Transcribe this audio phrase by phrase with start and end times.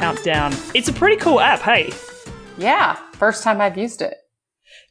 [0.00, 0.54] countdown.
[0.74, 1.92] It's a pretty cool app, hey?
[2.56, 4.16] Yeah, first time I've used it.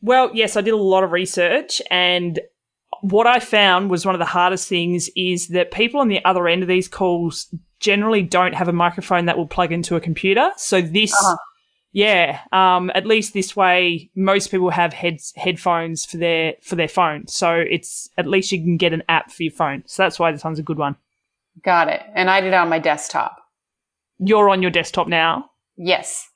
[0.04, 2.40] Well, yes, I did a lot of research and
[3.02, 6.48] what I found was one of the hardest things is that people on the other
[6.48, 10.52] end of these calls generally don't have a microphone that will plug into a computer.
[10.58, 11.38] So this uh-huh.
[11.92, 16.88] Yeah, um, at least this way, most people have heads headphones for their for their
[16.88, 19.82] phone, so it's at least you can get an app for your phone.
[19.88, 20.98] So that's why this one's a good one.
[21.64, 22.02] Got it.
[22.14, 23.39] And I did it on my desktop.
[24.20, 25.50] You're on your desktop now.
[25.78, 26.28] Yes.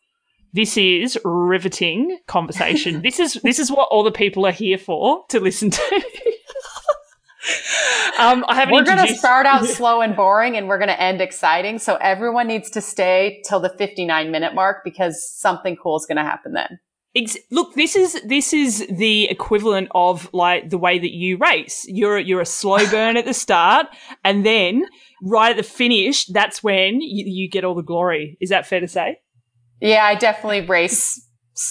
[0.53, 3.01] This is riveting conversation.
[3.03, 5.81] this is this is what all the people are here for to listen to.
[8.19, 8.73] um, I haven't.
[8.73, 11.79] We're going to start out slow and boring, and we're going to end exciting.
[11.79, 16.17] So everyone needs to stay till the fifty-nine minute mark because something cool is going
[16.17, 16.79] to happen then.
[17.15, 21.85] Ex- look, this is this is the equivalent of like the way that you race.
[21.87, 23.87] You're you're a slow burn at the start,
[24.23, 24.85] and then
[25.21, 28.37] right at the finish, that's when you, you get all the glory.
[28.41, 29.19] Is that fair to say?
[29.79, 31.19] Yeah, I definitely race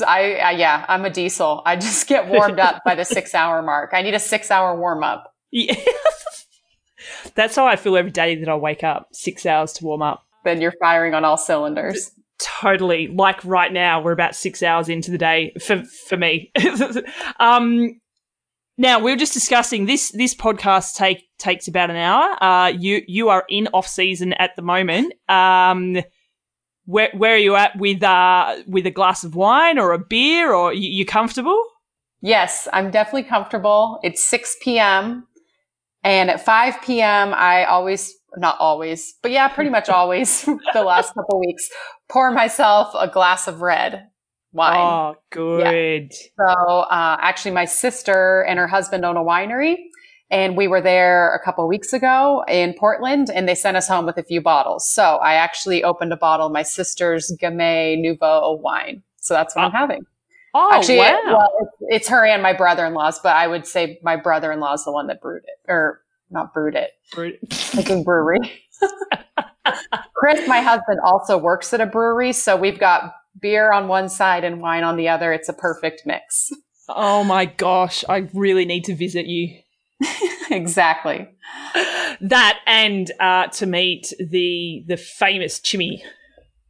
[0.07, 1.62] I, I, yeah, I'm a diesel.
[1.67, 3.91] I just get warmed up by the six hour mark.
[3.93, 5.34] I need a six hour warm up.
[5.51, 5.75] Yeah.
[7.34, 10.25] That's how I feel every day that I wake up, six hours to warm up.
[10.45, 12.12] Then you're firing on all cylinders.
[12.43, 13.09] Totally.
[13.09, 16.51] Like right now, we're about six hours into the day for, for me.
[17.41, 18.01] um,
[18.79, 20.11] now we were just discussing this.
[20.11, 22.43] This podcast take takes about an hour.
[22.43, 25.12] Uh, you you are in off season at the moment.
[25.29, 25.99] Um,
[26.84, 30.53] where where are you at with uh with a glass of wine or a beer
[30.53, 31.62] or you, you comfortable?
[32.23, 33.99] Yes, I'm definitely comfortable.
[34.05, 35.27] It's 6 p.m.
[36.05, 41.15] And at 5 p.m., I always, not always, but yeah, pretty much always the last
[41.15, 41.69] couple weeks,
[42.13, 44.09] pour myself a glass of red
[44.53, 44.77] wine.
[44.77, 46.13] Oh, good.
[46.13, 46.19] Yeah.
[46.37, 49.77] So, uh, actually, my sister and her husband own a winery.
[50.31, 54.06] And we were there a couple weeks ago in Portland and they sent us home
[54.06, 54.89] with a few bottles.
[54.89, 59.03] So I actually opened a bottle of my sister's Gamay Nouveau wine.
[59.17, 59.67] So that's what oh.
[59.67, 60.06] I'm having.
[60.55, 61.19] Oh, Actually, wow.
[61.19, 64.84] It, well, it's, it's, her and my brother-in-law's, but I would say my brother-in-law is
[64.84, 66.93] the one that brewed it, or not brewed it.
[67.12, 67.53] Brewed it.
[67.53, 68.39] Thinking brewery.
[70.15, 74.45] Chris, my husband, also works at a brewery, so we've got beer on one side
[74.45, 75.33] and wine on the other.
[75.33, 76.50] It's a perfect mix.
[76.89, 79.59] Oh my gosh, I really need to visit you.
[80.51, 81.28] exactly.
[82.21, 86.03] That and uh, to meet the the famous Chimmy.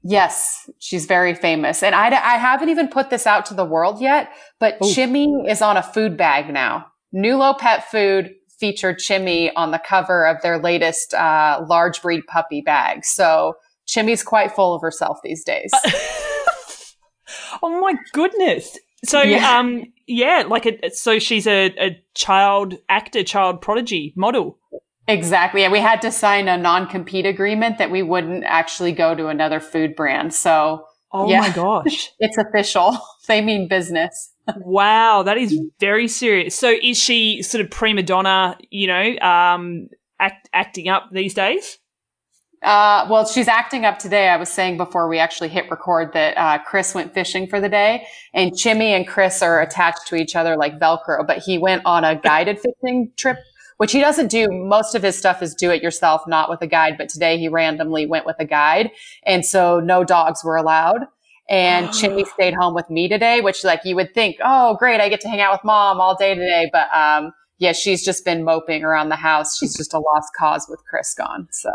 [0.04, 1.82] Yes, she's very famous.
[1.82, 4.86] And I, I haven't even put this out to the world yet, but Ooh.
[4.86, 6.86] Chimmy is on a food bag now.
[7.14, 12.60] Nulo Pet Food featured Chimmy on the cover of their latest uh, large breed puppy
[12.60, 13.04] bag.
[13.04, 13.54] So
[13.88, 15.72] Chimmy's quite full of herself these days.
[17.60, 18.78] oh my goodness.
[19.04, 19.50] So, yeah.
[19.58, 24.60] um, yeah, like a, so she's a, a child actor, child prodigy model.
[25.08, 25.64] Exactly.
[25.64, 29.26] And we had to sign a non compete agreement that we wouldn't actually go to
[29.26, 30.32] another food brand.
[30.32, 32.96] So, oh yeah, my gosh, it's official.
[33.26, 34.31] they mean business.
[34.56, 36.54] Wow, that is very serious.
[36.54, 39.88] So, is she sort of prima donna, you know, um,
[40.18, 41.78] act, acting up these days?
[42.62, 44.28] Uh, well, she's acting up today.
[44.28, 47.68] I was saying before we actually hit record that uh, Chris went fishing for the
[47.68, 51.26] day, and Chimmy and Chris are attached to each other like Velcro.
[51.26, 53.38] But he went on a guided fishing trip
[53.82, 54.48] which he doesn't do.
[54.48, 56.94] Most of his stuff is do it yourself, not with a guide.
[56.96, 58.92] But today he randomly went with a guide.
[59.26, 61.00] And so no dogs were allowed.
[61.48, 65.00] And Chimmy stayed home with me today, which like you would think, oh, great.
[65.00, 66.68] I get to hang out with mom all day today.
[66.72, 69.56] But, um, yeah, she's just been moping around the house.
[69.56, 71.48] She's just a lost cause with Chris gone.
[71.52, 71.70] So.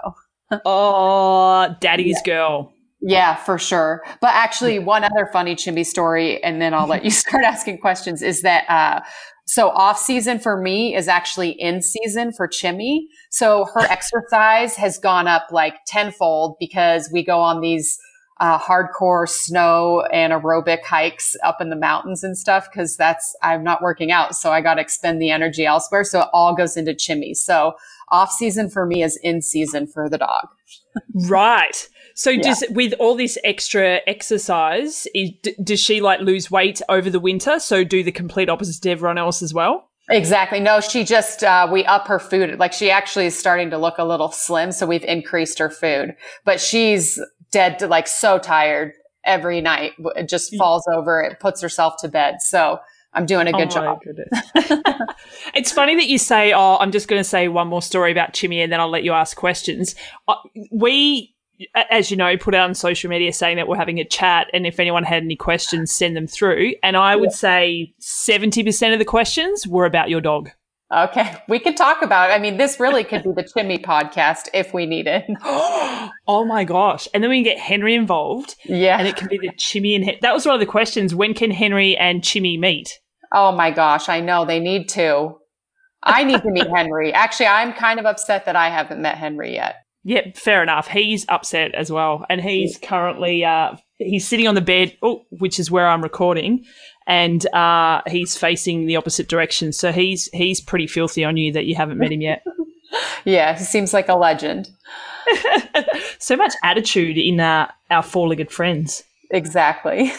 [0.65, 2.33] oh, daddy's yeah.
[2.33, 2.73] girl.
[2.99, 4.03] Yeah, for sure.
[4.21, 8.21] But actually, one other funny Chimmy story, and then I'll let you start asking questions,
[8.21, 9.01] is that uh,
[9.45, 13.03] so off season for me is actually in season for Chimmy.
[13.29, 17.97] So her exercise has gone up like tenfold because we go on these
[18.39, 23.63] uh, hardcore snow and aerobic hikes up in the mountains and stuff because that's I'm
[23.63, 26.03] not working out, so I got to expend the energy elsewhere.
[26.03, 27.35] So it all goes into Chimmy.
[27.35, 27.73] So
[28.09, 30.47] off season for me is in season for the dog.
[31.27, 31.87] right.
[32.15, 32.41] So yeah.
[32.41, 37.19] does with all this extra exercise, is, d- does she like lose weight over the
[37.19, 37.59] winter?
[37.59, 39.89] So do the complete opposite to everyone else as well?
[40.09, 40.59] Exactly.
[40.61, 42.57] No, she just, uh, we up her food.
[42.59, 44.71] Like she actually is starting to look a little slim.
[44.71, 46.15] So we've increased her food,
[46.45, 47.19] but she's
[47.51, 49.93] dead to like so tired every night.
[50.15, 50.57] It just mm.
[50.57, 51.21] falls over.
[51.21, 52.41] It puts herself to bed.
[52.41, 52.79] So
[53.13, 54.01] I'm doing a good oh job.
[55.53, 58.33] it's funny that you say, "Oh, I'm just going to say one more story about
[58.33, 59.95] Chimmy, and then I'll let you ask questions."
[60.27, 60.35] Uh,
[60.71, 61.33] we
[61.89, 64.67] as you know, put out on social media saying that we're having a chat, and
[64.67, 66.73] if anyone had any questions, send them through.
[66.83, 67.37] And I would yeah.
[67.37, 70.51] say seventy percent of the questions were about your dog.
[70.93, 72.29] Okay, we could talk about.
[72.29, 72.33] It.
[72.33, 75.25] I mean, this really could be the Chimmy podcast if we need it.
[75.43, 77.07] oh my gosh!
[77.13, 78.55] And then we can get Henry involved.
[78.63, 81.13] Yeah, and it can be the Chimmy and that was one of the questions.
[81.13, 82.99] When can Henry and Chimmy meet?
[83.33, 84.09] Oh my gosh!
[84.09, 85.37] I know they need to.
[86.03, 87.11] I need to meet Henry.
[87.13, 89.75] Actually, I'm kind of upset that I haven't met Henry yet.
[90.03, 90.87] Yeah, fair enough.
[90.87, 95.59] He's upset as well, and he's currently uh, he's sitting on the bed, oh, which
[95.59, 96.63] is where I'm recording,
[97.07, 99.71] and uh, he's facing the opposite direction.
[99.71, 102.43] So he's he's pretty filthy on you that you haven't met him yet.
[103.25, 104.69] yeah, he seems like a legend.
[106.19, 109.03] so much attitude in uh, our four-legged friends.
[109.31, 110.11] Exactly.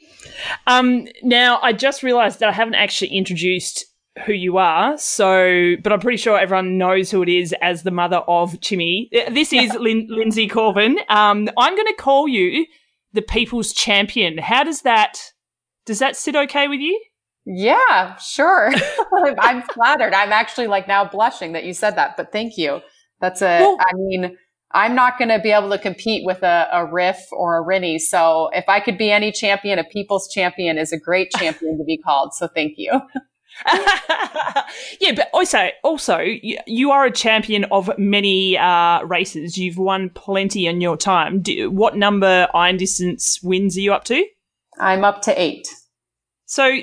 [0.66, 3.84] um, now I just realised that I haven't actually introduced
[4.26, 4.96] who you are.
[4.98, 9.08] So, but I'm pretty sure everyone knows who it is as the mother of Chimmy.
[9.30, 10.98] This is Lin- Linsey Corbin.
[11.08, 12.66] Um, I'm going to call you
[13.14, 14.36] the people's champion.
[14.36, 15.31] How does that
[15.86, 17.00] does that sit okay with you?
[17.44, 18.72] Yeah, sure.
[19.38, 20.14] I'm flattered.
[20.14, 22.80] I'm actually like now blushing that you said that, but thank you.
[23.20, 24.36] That's a, well, I mean,
[24.72, 28.00] I'm not going to be able to compete with a, a Ryf or a Rinny.
[28.00, 31.84] So if I could be any champion, a people's champion is a great champion to
[31.84, 32.34] be called.
[32.34, 32.90] So thank you.
[35.00, 39.58] yeah, but also, also, you are a champion of many uh, races.
[39.58, 41.42] You've won plenty in your time.
[41.42, 44.24] Do, what number iron distance wins are you up to?
[44.78, 45.68] I'm up to eight.
[46.46, 46.78] So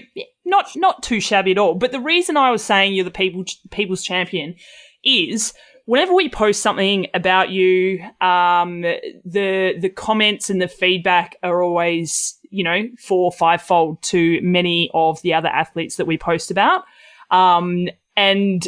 [0.45, 1.75] not not too shabby at all.
[1.75, 4.56] But the reason I was saying you're the people people's champion
[5.03, 5.53] is
[5.86, 12.38] whenever we post something about you, um, the the comments and the feedback are always
[12.50, 16.51] you know four or five fold to many of the other athletes that we post
[16.51, 16.83] about.
[17.31, 18.68] Um, and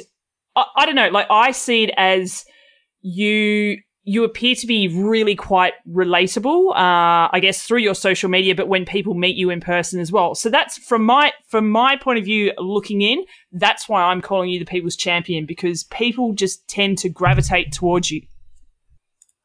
[0.56, 2.46] I, I don't know, like I see it as
[3.02, 8.56] you you appear to be really quite relatable, uh, I guess, through your social media,
[8.56, 10.34] but when people meet you in person as well.
[10.34, 13.24] So that's from my from my point of view, looking in.
[13.52, 18.10] That's why I'm calling you the people's champion because people just tend to gravitate towards
[18.10, 18.22] you.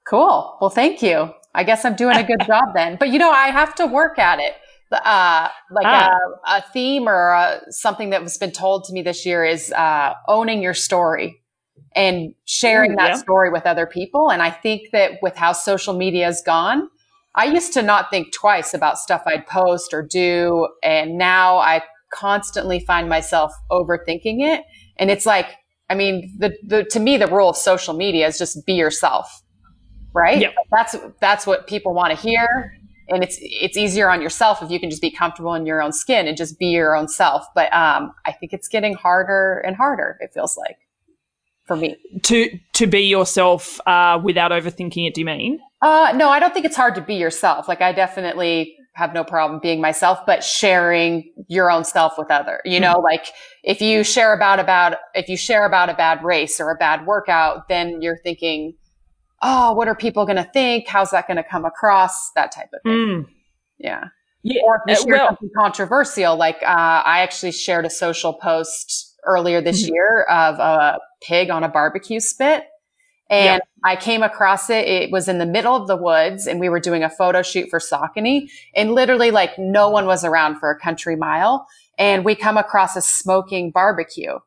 [0.09, 0.57] Cool.
[0.61, 1.33] Well, thank you.
[1.55, 2.97] I guess I'm doing a good job then.
[2.99, 4.55] But you know, I have to work at it.
[4.91, 6.17] Uh, like ah.
[6.47, 9.73] a, a, theme or a, something that has been told to me this year is
[9.73, 11.43] uh, owning your story
[11.97, 13.17] and sharing that yeah.
[13.17, 14.31] story with other people.
[14.31, 16.89] And I think that with how social media has gone,
[17.35, 20.69] I used to not think twice about stuff I'd post or do.
[20.83, 21.83] And now I
[22.13, 24.63] constantly find myself overthinking it.
[24.99, 25.57] And it's like,
[25.89, 29.43] I mean, the, the, to me, the rule of social media is just be yourself,
[30.13, 30.41] right?
[30.41, 30.55] Yep.
[30.71, 32.75] That's, that's what people want to hear.
[33.09, 35.93] And it's, it's easier on yourself if you can just be comfortable in your own
[35.93, 37.47] skin and just be your own self.
[37.55, 40.19] But, um, I think it's getting harder and harder.
[40.21, 40.79] It feels like
[41.67, 41.97] for me.
[42.23, 45.15] To to be yourself uh, without overthinking it.
[45.15, 45.61] Do you mean?
[45.83, 47.69] Uh, no, I don't think it's hard to be yourself.
[47.69, 52.61] Like I definitely have no problem being myself, but sharing your own self with other.
[52.65, 53.05] You know, mm-hmm.
[53.05, 53.27] like
[53.63, 57.07] if you share about about if you share about a bad race or a bad
[57.07, 58.75] workout, then you're thinking,
[59.43, 60.89] oh, what are people going to think?
[60.89, 62.33] How's that going to come across?
[62.33, 62.93] That type of thing.
[62.93, 63.27] Mm.
[63.79, 64.05] Yeah.
[64.43, 64.63] Yeah.
[64.65, 68.33] Or if you uh, share well, something controversial, like uh, I actually shared a social
[68.33, 69.95] post earlier this mm-hmm.
[69.95, 72.65] year of a pig on a barbecue spit.
[73.29, 73.69] And yep.
[73.85, 74.87] I came across it.
[74.87, 77.69] It was in the middle of the woods and we were doing a photo shoot
[77.69, 81.67] for Saucony and literally like no one was around for a country mile.
[81.99, 84.39] And we come across a smoking barbecue.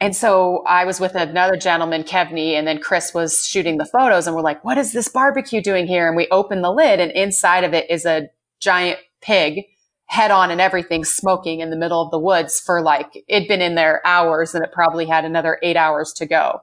[0.00, 4.26] And so I was with another gentleman, Kevney, and then Chris was shooting the photos
[4.26, 6.06] and we're like, what is this barbecue doing here?
[6.08, 8.28] And we open the lid and inside of it is a
[8.60, 9.64] giant pig
[10.06, 13.60] head on and everything smoking in the middle of the woods for like it'd been
[13.60, 16.62] in there hours and it probably had another eight hours to go.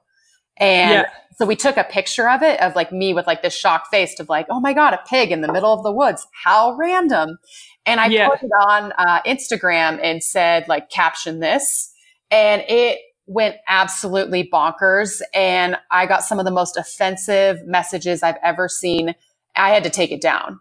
[0.57, 1.09] And yeah.
[1.37, 4.19] so we took a picture of it of like me with like this shocked face
[4.19, 6.25] of like oh my god a pig in the middle of the woods.
[6.43, 7.37] How random.
[7.85, 8.29] And i yeah.
[8.29, 11.91] put it on uh, instagram and said like caption this.
[12.31, 18.39] And it went absolutely bonkers and i got some of the most offensive messages i've
[18.41, 19.15] ever seen.
[19.55, 20.59] I had to take it down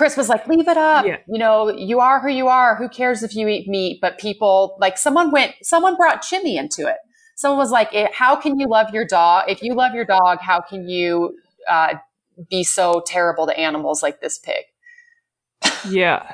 [0.00, 1.04] Chris was like, leave it up.
[1.04, 1.18] Yeah.
[1.28, 2.74] You know, you are who you are.
[2.74, 3.98] Who cares if you eat meat?
[4.00, 6.96] But people, like someone went, someone brought Chimmy into it.
[7.36, 9.50] Someone was like, eh, how can you love your dog?
[9.50, 11.36] If you love your dog, how can you
[11.68, 11.96] uh,
[12.48, 14.64] be so terrible to animals like this pig?
[15.90, 16.30] Yeah.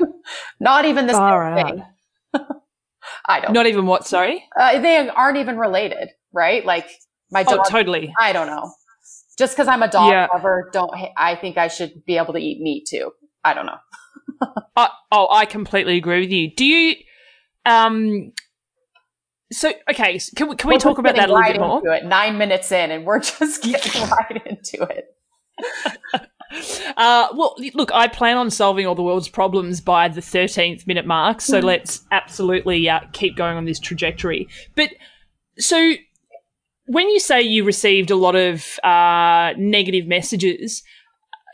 [0.60, 1.82] Not even this thing.
[3.26, 3.52] I don't.
[3.52, 4.06] Not even what?
[4.06, 4.44] Sorry.
[4.56, 6.64] Uh, they aren't even related, right?
[6.64, 6.88] Like
[7.32, 7.66] my oh, dog.
[7.66, 8.14] Oh, totally.
[8.20, 8.70] I don't know.
[9.36, 10.28] Just because I'm a dog yeah.
[10.32, 13.10] lover, don't I think I should be able to eat meat too?
[13.46, 13.78] I don't know.
[15.12, 16.52] oh, I completely agree with you.
[16.54, 16.96] Do you?
[17.64, 18.32] Um.
[19.52, 21.94] So okay, can we can we talk about that a little bit more?
[21.94, 25.16] It, nine minutes in, and we're just getting right into it.
[26.96, 31.06] Uh, well, look, I plan on solving all the world's problems by the 13th minute
[31.06, 31.66] mark, so mm-hmm.
[31.66, 34.48] let's absolutely uh, keep going on this trajectory.
[34.74, 34.90] But
[35.58, 35.94] so
[36.86, 40.82] when you say you received a lot of uh, negative messages,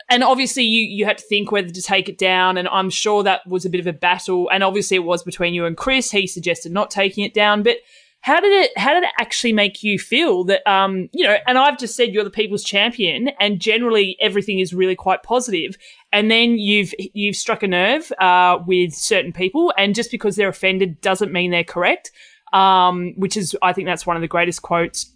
[0.09, 3.23] and obviously you you had to think whether to take it down, and I'm sure
[3.23, 6.11] that was a bit of a battle, and obviously it was between you and Chris.
[6.11, 7.77] He suggested not taking it down, but
[8.23, 11.57] how did it how did it actually make you feel that um you know and
[11.57, 15.77] i've just said you're the people's champion and generally everything is really quite positive
[16.13, 20.49] and then you've you've struck a nerve uh, with certain people and just because they're
[20.49, 22.11] offended doesn't mean they're correct
[22.53, 25.11] um, which is i think that's one of the greatest quotes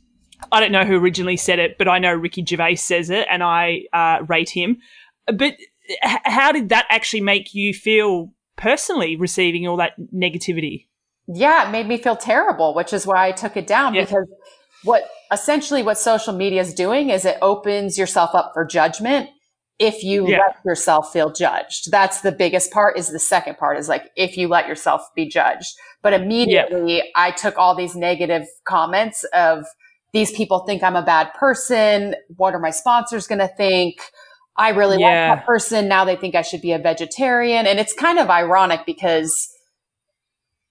[0.52, 3.44] I don't know who originally said it, but I know Ricky Gervais says it, and
[3.44, 4.78] I uh, rate him.
[5.26, 5.56] But
[5.90, 10.88] h- how did that actually make you feel personally, receiving all that negativity?
[11.28, 14.06] Yeah, it made me feel terrible, which is why I took it down yeah.
[14.06, 14.28] because
[14.84, 19.30] what essentially what social media is doing is it opens yourself up for judgment
[19.80, 20.40] if you yeah.
[20.40, 21.92] let yourself feel judged.
[21.92, 25.28] That's the biggest part is the second part is like if you let yourself be
[25.28, 25.76] judged.
[26.02, 27.04] But immediately yeah.
[27.16, 29.66] I took all these negative comments of
[30.14, 32.16] these people think I'm a bad person.
[32.36, 34.02] What are my sponsors going to think?
[34.56, 35.30] I really yeah.
[35.30, 35.88] like that person.
[35.88, 37.68] Now they think I should be a vegetarian.
[37.68, 39.54] And it's kind of ironic because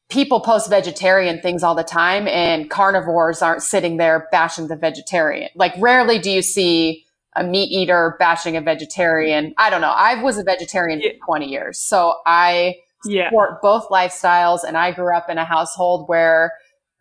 [0.08, 5.50] people post vegetarian things all the time and carnivores aren't sitting there bashing the vegetarian.
[5.54, 9.54] Like rarely do you see a meat eater bashing a vegetarian.
[9.58, 9.90] I don't know.
[9.90, 11.10] I was a vegetarian yeah.
[11.20, 11.78] for 20 years.
[11.78, 13.58] So I support yeah.
[13.62, 16.52] both lifestyles and I grew up in a household where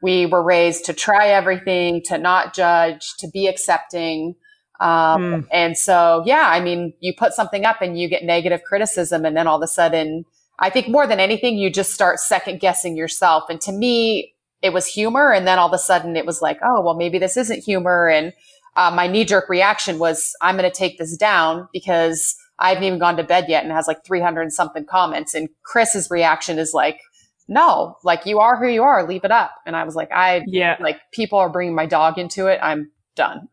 [0.06, 4.36] we were raised to try everything, to not judge, to be accepting.
[4.80, 4.88] Um,
[5.20, 5.48] mm.
[5.52, 9.36] And so, yeah, I mean, you put something up and you get negative criticism, and
[9.36, 10.24] then all of a sudden,
[10.60, 13.46] I think more than anything, you just start second guessing yourself.
[13.50, 15.34] And to me, it was humor.
[15.34, 18.08] And then all of a sudden, it was like, oh, well, maybe this isn't humor.
[18.08, 18.32] And
[18.76, 22.84] uh, my knee jerk reaction was, I'm going to take this down because I haven't
[22.84, 25.34] even gone to bed yet and has like 300 and something comments.
[25.34, 27.00] And Chris's reaction is like,
[27.48, 29.52] no, like you are who you are, leave it up.
[29.66, 32.60] And I was like, I, yeah, like people are bringing my dog into it.
[32.62, 33.48] I'm done.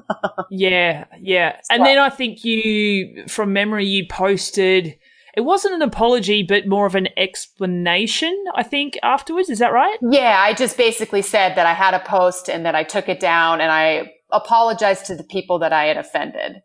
[0.50, 1.06] yeah.
[1.20, 1.60] Yeah.
[1.70, 4.96] And then I think you, from memory, you posted,
[5.36, 9.50] it wasn't an apology, but more of an explanation, I think, afterwards.
[9.50, 9.98] Is that right?
[10.02, 10.36] Yeah.
[10.38, 13.60] I just basically said that I had a post and that I took it down
[13.60, 16.56] and I apologized to the people that I had offended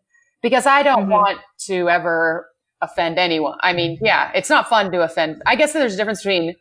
[0.42, 1.12] because I don't mm-hmm.
[1.12, 2.46] want to ever
[2.82, 3.56] offend anyone.
[3.62, 5.42] I mean, yeah, it's not fun to offend.
[5.46, 6.54] I guess there's a difference between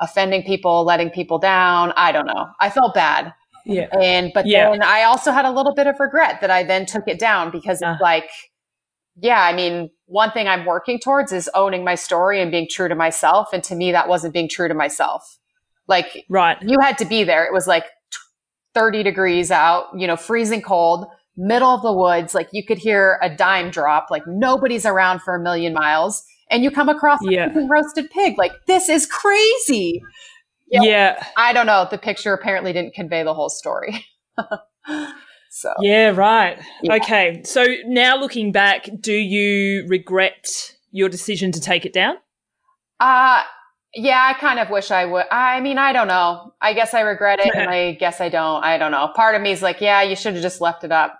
[0.00, 1.92] offending people, letting people down.
[1.96, 2.46] I don't know.
[2.60, 3.32] I felt bad.
[3.64, 3.88] Yeah.
[4.00, 4.70] And, but yeah.
[4.70, 7.50] then I also had a little bit of regret that I then took it down
[7.50, 7.92] because uh.
[7.92, 8.30] it's like,
[9.20, 12.88] yeah, I mean, one thing I'm working towards is owning my story and being true
[12.88, 13.48] to myself.
[13.52, 15.38] And to me, that wasn't being true to myself.
[15.88, 16.58] Like, right.
[16.60, 17.44] You had to be there.
[17.44, 17.84] It was like
[18.74, 22.34] 30 degrees out, you know, freezing cold, middle of the woods.
[22.34, 26.62] Like you could hear a dime drop, like nobody's around for a million miles and
[26.62, 27.52] you come across yeah.
[27.54, 28.38] a roasted pig.
[28.38, 30.02] Like, this is crazy.
[30.68, 31.26] You know, yeah.
[31.36, 31.86] I don't know.
[31.90, 34.04] The picture apparently didn't convey the whole story.
[35.50, 35.72] so.
[35.80, 36.58] Yeah, right.
[36.82, 36.94] Yeah.
[36.94, 37.42] Okay.
[37.44, 42.16] So now looking back, do you regret your decision to take it down?
[42.98, 43.42] Uh,
[43.94, 45.26] yeah, I kind of wish I would.
[45.30, 46.52] I mean, I don't know.
[46.60, 48.62] I guess I regret it and I guess I don't.
[48.64, 49.08] I don't know.
[49.14, 51.18] Part of me is like, yeah, you should have just left it up.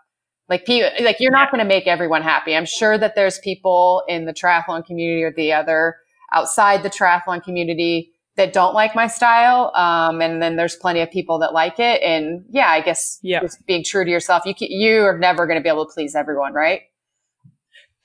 [0.48, 2.54] Like, like you're not going to make everyone happy.
[2.54, 5.96] I'm sure that there's people in the triathlon community or the other
[6.32, 9.72] outside the triathlon community that don't like my style.
[9.74, 12.02] Um, and then there's plenty of people that like it.
[12.02, 13.40] And yeah, I guess yeah.
[13.40, 15.92] just being true to yourself, you can, you are never going to be able to
[15.92, 16.82] please everyone, right?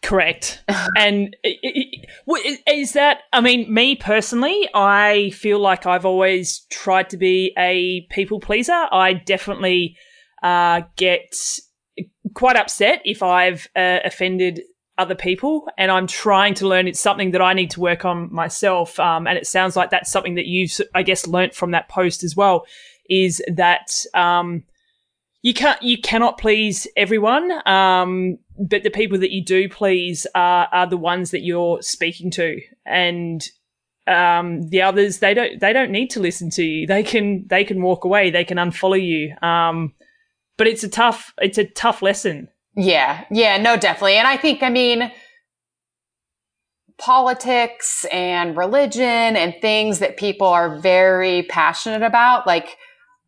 [0.02, 0.64] Correct.
[0.98, 1.36] and
[2.68, 8.08] is that, I mean, me personally, I feel like I've always tried to be a
[8.10, 8.88] people pleaser.
[8.92, 9.98] I definitely
[10.42, 11.36] uh, get
[12.34, 14.62] quite upset if I've uh, offended
[14.98, 16.88] other people and I'm trying to learn.
[16.88, 20.12] It's something that I need to work on myself um, and it sounds like that's
[20.12, 22.66] something that you've I guess learnt from that post as well
[23.10, 24.64] is that um,
[25.42, 30.68] you can't you cannot please everyone um, but the people that you do please are,
[30.72, 32.62] are the ones that you're speaking to.
[32.86, 33.44] And
[34.08, 36.88] um, the others they don't they don't need to listen to you.
[36.88, 38.30] They can they can walk away.
[38.30, 39.36] They can unfollow you.
[39.46, 39.94] Um,
[40.62, 42.48] but it's a tough it's a tough lesson.
[42.76, 44.14] Yeah, yeah, no, definitely.
[44.14, 45.12] And I think, I mean,
[47.00, 49.02] politics and religion
[49.36, 52.78] and things that people are very passionate about, like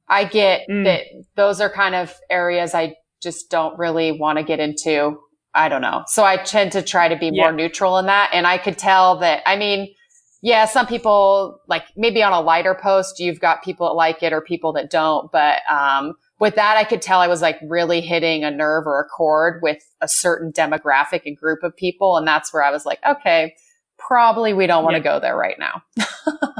[0.07, 0.83] I get mm.
[0.83, 5.17] that those are kind of areas I just don't really want to get into.
[5.55, 6.03] I don't know.
[6.05, 7.45] So I tend to try to be yeah.
[7.45, 8.29] more neutral in that.
[8.31, 9.91] And I could tell that, I mean,
[10.43, 14.33] yeah, some people like maybe on a lighter post, you've got people that like it
[14.33, 15.31] or people that don't.
[15.31, 18.99] But, um, with that, I could tell I was like really hitting a nerve or
[18.99, 22.17] a chord with a certain demographic and group of people.
[22.17, 23.55] And that's where I was like, okay,
[23.97, 25.03] probably we don't want to yeah.
[25.03, 25.83] go there right now.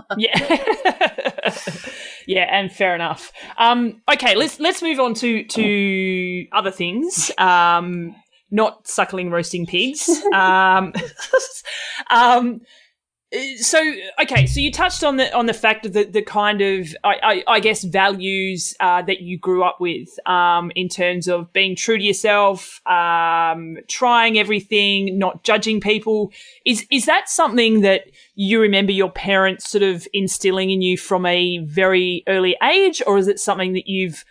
[0.18, 1.52] yeah.
[2.28, 3.32] Yeah, and fair enough.
[3.58, 7.32] Um, okay, let's let's move on to to other things.
[7.38, 8.16] Um,
[8.52, 10.10] not suckling roasting pigs.
[10.34, 10.94] um,
[12.10, 12.62] um,
[13.58, 13.80] so
[14.22, 17.16] okay, so you touched on the on the fact of the, the kind of I,
[17.24, 21.76] I, I guess values uh, that you grew up with um, in terms of being
[21.76, 26.32] true to yourself, um, trying everything, not judging people.
[26.66, 28.04] Is is that something that
[28.36, 33.18] you remember your parents sort of instilling in you from a very early age, or
[33.18, 34.26] is it something that you've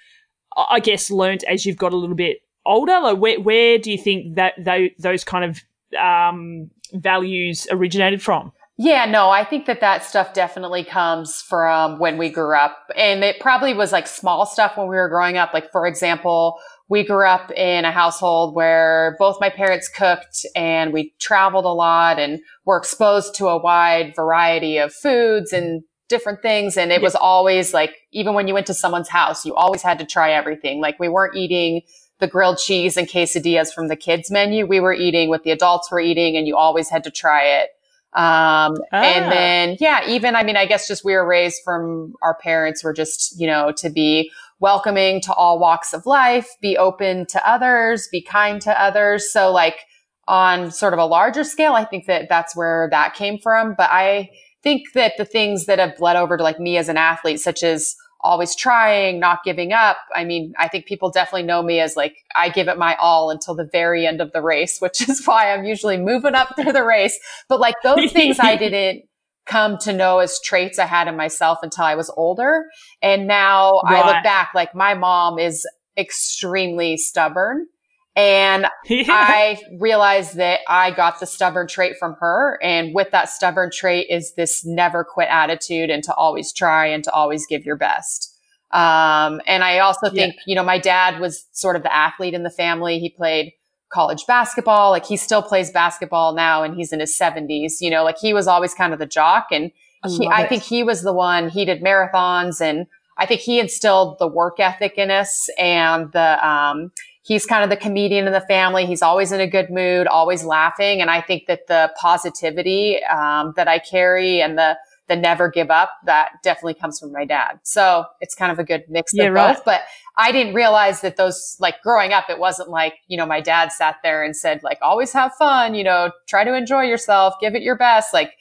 [0.56, 3.00] I guess learned as you've got a little bit older?
[3.00, 4.54] Like where where do you think that
[4.99, 8.52] those kind of um, values originated from?
[8.85, 12.77] Yeah, no, I think that that stuff definitely comes from when we grew up.
[12.97, 15.55] And it probably was like small stuff when we were growing up.
[15.55, 16.59] Like, for example,
[16.89, 21.69] we grew up in a household where both my parents cooked and we traveled a
[21.69, 26.77] lot and were exposed to a wide variety of foods and different things.
[26.77, 30.01] And it was always like, even when you went to someone's house, you always had
[30.01, 30.81] to try everything.
[30.81, 31.83] Like we weren't eating
[32.19, 34.67] the grilled cheese and quesadillas from the kids menu.
[34.67, 37.69] We were eating what the adults were eating and you always had to try it.
[38.14, 39.02] Um, ah.
[39.02, 42.85] and then, yeah, even, I mean, I guess just we were raised from our parents
[42.85, 47.49] were just, you know, to be welcoming to all walks of life, be open to
[47.49, 49.33] others, be kind to others.
[49.33, 49.87] So like
[50.28, 53.75] on sort of a larger scale, I think that that's where that came from.
[53.76, 54.31] But I
[54.62, 57.62] think that the things that have bled over to like me as an athlete, such
[57.62, 59.97] as always trying, not giving up.
[60.14, 63.31] I mean, I think people definitely know me as like, I give it my all
[63.31, 66.73] until the very end of the race, which is why I'm usually moving up through
[66.73, 67.19] the race.
[67.49, 69.05] But like those things I didn't
[69.47, 72.67] come to know as traits I had in myself until I was older.
[73.02, 74.05] And now right.
[74.05, 77.67] I look back, like my mom is extremely stubborn.
[78.14, 79.04] And yeah.
[79.09, 82.59] I realized that I got the stubborn trait from her.
[82.62, 87.02] And with that stubborn trait is this never quit attitude and to always try and
[87.04, 88.29] to always give your best.
[88.70, 90.42] Um, and I also think, yeah.
[90.46, 92.98] you know, my dad was sort of the athlete in the family.
[92.98, 93.53] He played
[93.92, 94.90] college basketball.
[94.90, 98.33] Like he still plays basketball now and he's in his seventies, you know, like he
[98.33, 99.48] was always kind of the jock.
[99.51, 99.70] And
[100.09, 102.87] he, I, I think he was the one, he did marathons and
[103.18, 106.90] I think he instilled the work ethic in us and the, um,
[107.22, 108.85] he's kind of the comedian in the family.
[108.85, 111.00] He's always in a good mood, always laughing.
[111.00, 114.76] And I think that the positivity um, that I carry and the
[115.08, 117.58] the never give up that definitely comes from my dad.
[117.64, 119.56] So it's kind of a good mix yeah, of right.
[119.56, 119.64] both.
[119.64, 119.82] But
[120.16, 123.72] I didn't realize that those like growing up, it wasn't like you know my dad
[123.72, 127.54] sat there and said like always have fun, you know, try to enjoy yourself, give
[127.54, 128.32] it your best, like.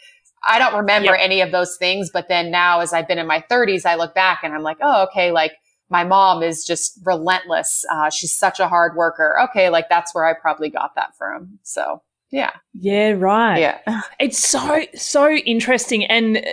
[0.43, 1.19] I don't remember yep.
[1.21, 4.15] any of those things, but then now as I've been in my 30s, I look
[4.15, 5.51] back and I'm like, oh, okay, like
[5.91, 7.86] my mom is just relentless.
[7.91, 9.38] Uh, she's such a hard worker.
[9.49, 11.60] Okay, like that's where I probably got that from.
[11.63, 12.01] So
[12.32, 12.51] yeah.
[12.73, 13.60] Yeah, right.
[13.60, 14.01] Yeah.
[14.19, 16.06] It's so, so interesting.
[16.06, 16.45] And,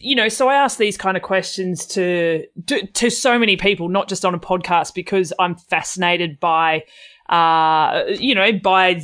[0.00, 3.88] you know, so I ask these kind of questions to, to, to, so many people,
[3.88, 6.84] not just on a podcast, because I'm fascinated by,
[7.28, 9.02] uh, you know, by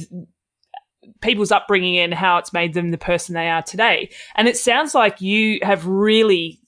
[1.20, 4.10] people's upbringing and how it's made them the person they are today.
[4.36, 6.60] And it sounds like you have really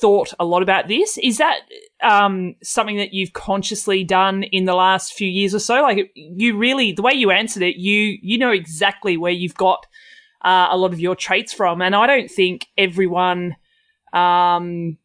[0.00, 1.18] thought a lot about this.
[1.18, 1.60] Is that
[2.02, 5.82] um, something that you've consciously done in the last few years or so?
[5.82, 9.86] Like you really, the way you answered it, you you know exactly where you've got
[10.44, 13.56] uh, a lot of your traits from, and I don't think everyone
[14.12, 14.98] um,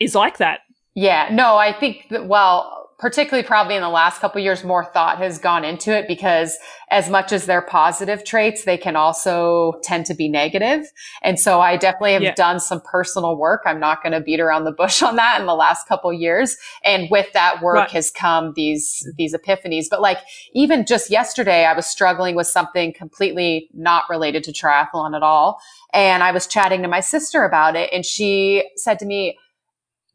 [0.00, 0.60] is like that.
[0.94, 5.18] Yeah, no, I think that well, particularly probably in the last couple years, more thought
[5.18, 6.56] has gone into it because
[6.90, 10.86] as much as they're positive traits, they can also tend to be negative.
[11.22, 12.34] And so I definitely have yeah.
[12.34, 13.62] done some personal work.
[13.66, 16.56] I'm not going to beat around the bush on that in the last couple years.
[16.84, 17.90] And with that work right.
[17.90, 19.86] has come these, these epiphanies.
[19.90, 20.18] But like
[20.54, 25.60] even just yesterday, I was struggling with something completely not related to triathlon at all.
[25.92, 29.38] And I was chatting to my sister about it and she said to me,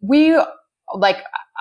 [0.01, 0.35] we
[0.93, 1.17] like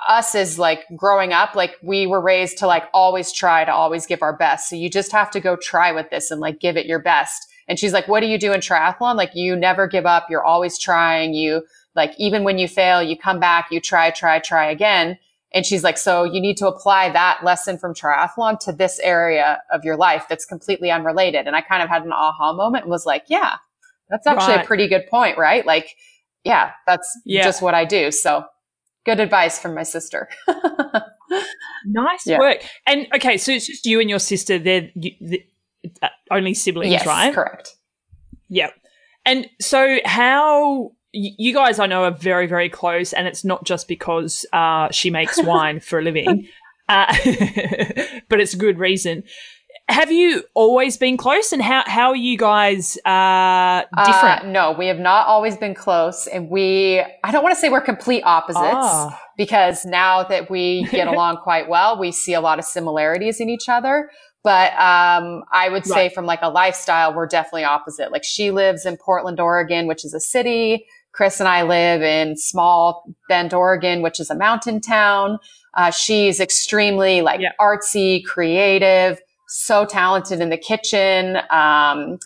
[0.07, 4.05] us as like growing up, like we were raised to like always try to always
[4.05, 4.69] give our best.
[4.69, 7.47] So you just have to go try with this and like give it your best.
[7.67, 9.15] And she's like, what do you do in triathlon?
[9.15, 10.27] Like you never give up.
[10.29, 11.33] You're always trying.
[11.33, 11.63] You
[11.95, 15.17] like, even when you fail, you come back, you try, try, try again.
[15.53, 19.61] And she's like, so you need to apply that lesson from triathlon to this area
[19.71, 21.45] of your life that's completely unrelated.
[21.45, 23.57] And I kind of had an aha moment and was like, yeah,
[24.09, 24.63] that's actually right.
[24.63, 25.65] a pretty good point, right?
[25.65, 25.95] Like,
[26.45, 27.43] yeah, that's yeah.
[27.43, 28.11] just what I do.
[28.11, 28.45] So
[29.05, 30.29] good advice from my sister.
[31.85, 32.39] nice yeah.
[32.39, 32.63] work.
[32.85, 34.59] And okay, so it's just you and your sister.
[34.59, 35.43] They're you, the,
[36.01, 37.33] uh, only siblings, yes, right?
[37.33, 37.75] Correct.
[38.49, 38.69] Yeah.
[39.25, 43.87] And so how you guys I know are very very close, and it's not just
[43.87, 46.47] because uh, she makes wine for a living,
[46.89, 47.05] uh,
[48.29, 49.23] but it's a good reason.
[49.91, 54.43] Have you always been close, and how how are you guys uh, different?
[54.43, 57.69] Uh, no, we have not always been close, and we I don't want to say
[57.69, 59.19] we're complete opposites Ah.
[59.37, 63.49] because now that we get along quite well, we see a lot of similarities in
[63.49, 64.09] each other.
[64.43, 66.13] But um, I would say Right.
[66.13, 68.11] from like a lifestyle, we're definitely opposite.
[68.11, 70.85] Like she lives in Portland, Oregon, which is a city.
[71.13, 75.37] Chris and I live in small Bend, Oregon, which is a mountain town.
[75.77, 77.51] Uh, she's extremely like Yeah.
[77.59, 79.19] artsy, creative,
[79.51, 81.37] so talented in the kitchen.
[81.49, 82.19] Um,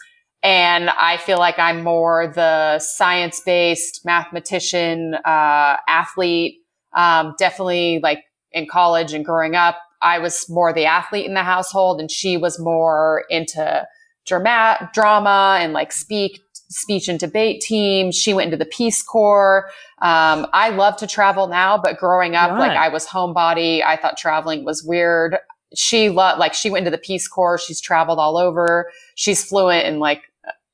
[0.43, 6.59] and I feel like I'm more the science based mathematician, uh, athlete.
[6.93, 11.43] Um, definitely like in college and growing up, I was more the athlete in the
[11.43, 13.88] household and she was more into
[14.25, 18.11] drama, drama and like speak, speech and debate team.
[18.11, 19.69] She went into the Peace Corps.
[20.01, 23.83] Um, I love to travel now, but growing up, like I was homebody.
[23.83, 25.38] I thought traveling was weird.
[25.73, 27.58] She loved, like she went into the Peace Corps.
[27.58, 28.91] She's traveled all over.
[29.15, 30.21] She's fluent in like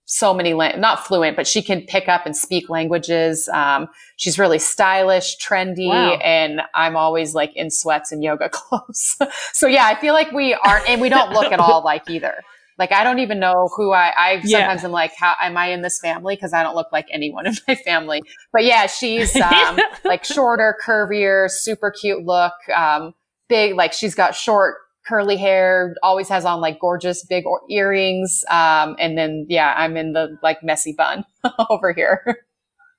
[0.06, 3.48] so many, la- not fluent, but she can pick up and speak languages.
[3.54, 6.16] Um, she's really stylish, trendy, Wow.
[6.16, 9.16] and I'm always like in sweats and yoga clothes.
[9.54, 12.44] so yeah, I feel like we aren't, and we don't look at all like either.
[12.78, 14.12] Like I don't even know who I.
[14.18, 14.60] I Yeah.
[14.60, 16.36] sometimes am like, how am I in this family?
[16.36, 18.22] Because I don't look like anyone in my family.
[18.52, 22.54] But yeah, she's um, like shorter, curvier, super cute look.
[22.76, 23.14] Um,
[23.52, 25.94] big, like she's got short, curly hair.
[26.02, 28.44] Always has on like gorgeous big or- earrings.
[28.50, 31.26] Um, and then yeah, I'm in the like messy bun
[31.70, 32.46] over here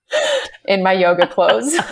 [0.66, 1.76] in my yoga clothes.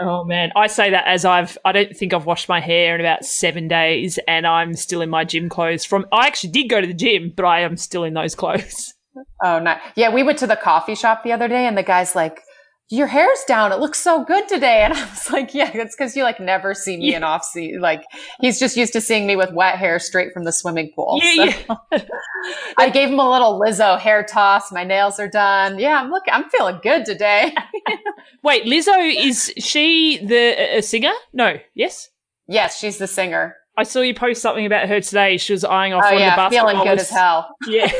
[0.00, 3.00] Oh man, I say that as I've I don't think I've washed my hair in
[3.02, 5.84] about seven days, and I'm still in my gym clothes.
[5.84, 8.94] From I actually did go to the gym, but I am still in those clothes.
[9.44, 9.76] Oh, no.
[9.96, 12.40] Yeah, we went to the coffee shop the other day and the guy's like,
[12.92, 13.72] your hair's down.
[13.72, 14.82] It looks so good today.
[14.82, 17.80] And I was like, yeah, it's because you like never see me in off season.
[17.80, 18.04] Like
[18.40, 21.18] he's just used to seeing me with wet hair straight from the swimming pool.
[21.22, 22.04] Yeah, So yeah.
[22.78, 24.70] I gave him a little Lizzo hair toss.
[24.70, 25.78] My nails are done.
[25.78, 27.54] Yeah, I'm looking, I'm feeling good today.
[28.42, 31.12] Wait, Lizzo is she the a singer?
[31.32, 32.10] No, yes.
[32.46, 33.56] yes, she's the singer.
[33.74, 35.38] I saw you post something about her today.
[35.38, 37.00] She was eyeing off Oh one yeah, of the feeling good basketballers.
[37.00, 37.56] as hell.
[37.66, 37.90] Yeah.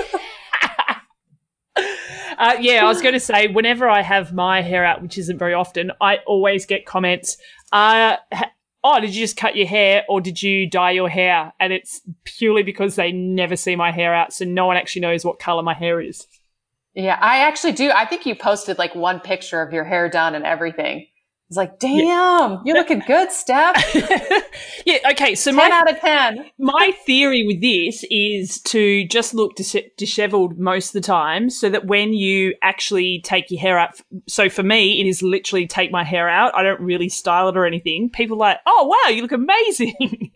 [2.43, 5.39] Uh, yeah, I was going to say, whenever I have my hair out, which isn't
[5.39, 7.37] very often, I always get comments.
[7.71, 8.17] Uh,
[8.83, 11.53] oh, did you just cut your hair or did you dye your hair?
[11.61, 15.25] And it's purely because they never see my hair out, so no one actually knows
[15.25, 16.27] what color my hair is.
[16.95, 17.91] Yeah, I actually do.
[17.91, 21.07] I think you posted like one picture of your hair done and everything.
[21.53, 23.95] It's like, damn, you're looking good, Steph.
[24.87, 26.51] yeah, okay, so 10 my out of 10.
[26.59, 31.69] my theory with this is to just look dis- disheveled most of the time so
[31.69, 35.93] that when you actually take your hair out so for me it is literally take
[35.93, 36.57] my hair out.
[36.57, 38.09] I don't really style it or anything.
[38.09, 40.33] People are like oh wow you look amazing.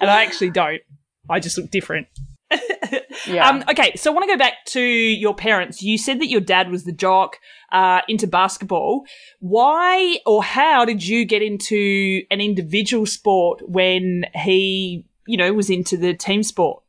[0.00, 0.82] And i actually don't.
[1.30, 2.08] I just look different
[3.26, 3.48] Yeah.
[3.48, 5.82] um, okay, so I want to go back to your parents.
[5.82, 7.38] You said that your dad was the jock
[7.72, 9.04] uh, into basketball.
[9.40, 15.70] Why or how did you get into an individual sport when he, you know, was
[15.70, 16.82] into the team sport?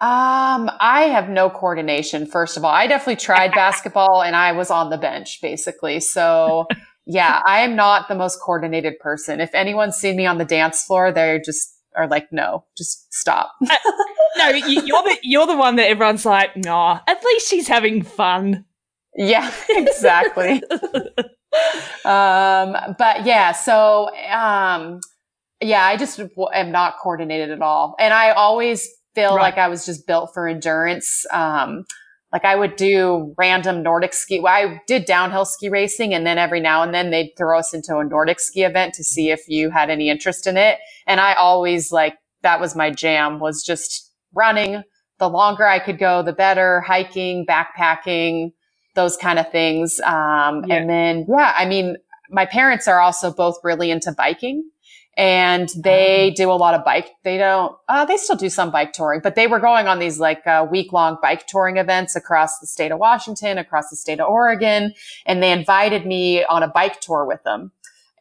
[0.00, 2.24] Um, I have no coordination.
[2.24, 5.98] First of all, I definitely tried basketball and I was on the bench basically.
[5.98, 6.68] So
[7.06, 9.40] yeah, I am not the most coordinated person.
[9.40, 13.52] If anyone's seen me on the dance floor, they're just are like, no, just stop.
[14.38, 17.00] No, you, you're the you're the one that everyone's like, nah.
[17.08, 18.64] At least she's having fun.
[19.16, 20.62] yeah, exactly.
[22.04, 25.00] um, but yeah, so, um,
[25.60, 27.96] yeah, I just w- am not coordinated at all.
[27.98, 29.42] And I always feel Right.
[29.42, 31.26] like I was just built for endurance.
[31.32, 31.84] Um,
[32.32, 34.40] like I would do random Nordic ski.
[34.40, 37.72] Well, I did downhill ski racing and then every now and then they'd throw us
[37.72, 40.78] into a Nordic ski event to see if you had any interest in it.
[41.06, 44.82] And I always like, that was my jam was just running.
[45.18, 48.52] The longer I could go, the better hiking, backpacking,
[48.94, 49.98] those kind of things.
[50.00, 50.76] Um, Yeah.
[50.76, 51.96] and then, yeah, I mean,
[52.30, 54.62] my parents are also both really into biking
[55.18, 57.10] and they do a lot of bike.
[57.24, 60.20] They don't, uh, they still do some bike touring, but they were going on these
[60.20, 64.20] like uh, week long bike touring events across the state of Washington, across the state
[64.20, 64.94] of Oregon.
[65.26, 67.72] And they invited me on a bike tour with them.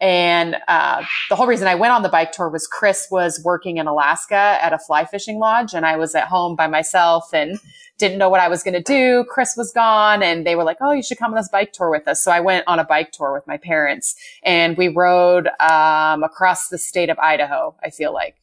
[0.01, 3.77] And uh, the whole reason I went on the bike tour was Chris was working
[3.77, 7.59] in Alaska at a fly fishing lodge, and I was at home by myself and
[7.97, 9.25] didn't know what I was going to do.
[9.29, 11.89] Chris was gone, and they were like, "Oh, you should come on this bike tour
[11.89, 15.47] with us." So I went on a bike tour with my parents, and we rode
[15.59, 17.75] um, across the state of Idaho.
[17.83, 18.35] I feel like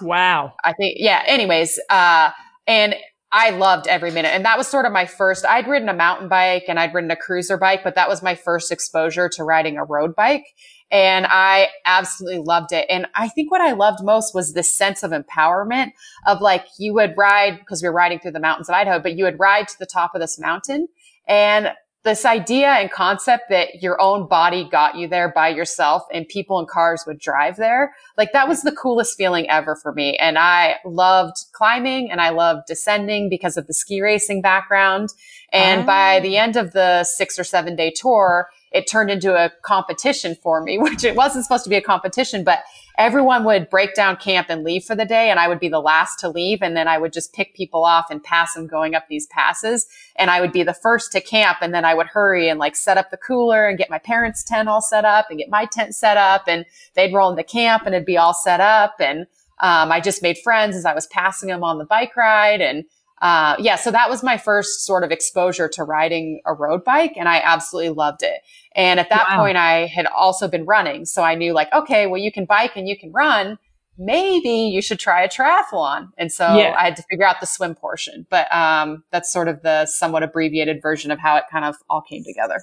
[0.00, 0.54] Wow.
[0.64, 1.22] I think, yeah.
[1.26, 2.30] Anyways, uh,
[2.66, 2.94] and
[3.32, 4.30] I loved every minute.
[4.30, 7.10] And that was sort of my first, I'd ridden a mountain bike and I'd ridden
[7.10, 10.44] a cruiser bike, but that was my first exposure to riding a road bike.
[10.90, 12.86] And I absolutely loved it.
[12.90, 15.92] And I think what I loved most was this sense of empowerment
[16.26, 19.16] of like you would ride because we were riding through the mountains of Idaho, but
[19.16, 20.88] you would ride to the top of this mountain
[21.28, 21.72] and
[22.02, 26.58] this idea and concept that your own body got you there by yourself and people
[26.58, 27.94] and cars would drive there.
[28.16, 30.16] Like that was the coolest feeling ever for me.
[30.16, 35.10] And I loved climbing and I loved descending because of the ski racing background.
[35.52, 35.86] And oh.
[35.86, 36.42] by the ah.
[36.42, 40.78] end of the six or seven day tour, it turned into a competition for me,
[40.80, 42.60] which it wasn't supposed to be a competition, but
[42.98, 45.30] everyone would break down camp and leave for the day.
[45.30, 46.60] And I would be the last to leave.
[46.60, 49.86] And then I would just pick people off and pass them going up these passes.
[50.16, 51.58] And I would be the first to camp.
[51.62, 54.44] And then I would hurry and like set up the cooler and get my parents'
[54.44, 56.44] tent all set up and get my tent set up.
[56.46, 58.96] And they'd roll into camp and it'd be all set up.
[59.00, 59.20] And
[59.60, 62.60] um, I just made friends as I was passing them on the bike ride.
[62.60, 62.84] And
[63.20, 67.12] uh, yeah, so that was my first sort of exposure to riding a road bike,
[67.16, 68.40] and I absolutely loved it.
[68.74, 69.42] And at that wow.
[69.42, 72.72] point, I had also been running, so I knew like, okay, well, you can bike
[72.76, 73.58] and you can run.
[73.98, 76.08] Maybe you should try a triathlon.
[76.16, 76.74] And so yeah.
[76.78, 80.22] I had to figure out the swim portion, but um, that's sort of the somewhat
[80.22, 82.62] abbreviated version of how it kind of all came together.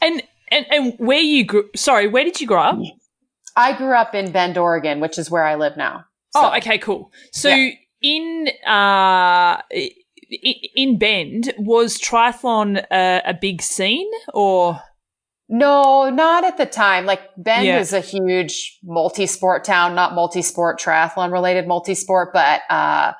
[0.00, 1.68] And and and where you grew?
[1.74, 2.78] Sorry, where did you grow up?
[3.56, 6.04] I grew up in Bend, Oregon, which is where I live now.
[6.30, 7.10] So, oh, okay, cool.
[7.32, 9.62] So yeah in uh,
[10.74, 14.80] in Bend, was triathlon a, a big scene or?
[15.48, 17.04] No, not at the time.
[17.04, 17.78] Like Bend yeah.
[17.78, 23.12] is a huge multi-sport town, not multi-sport triathlon related multi-sport, but uh,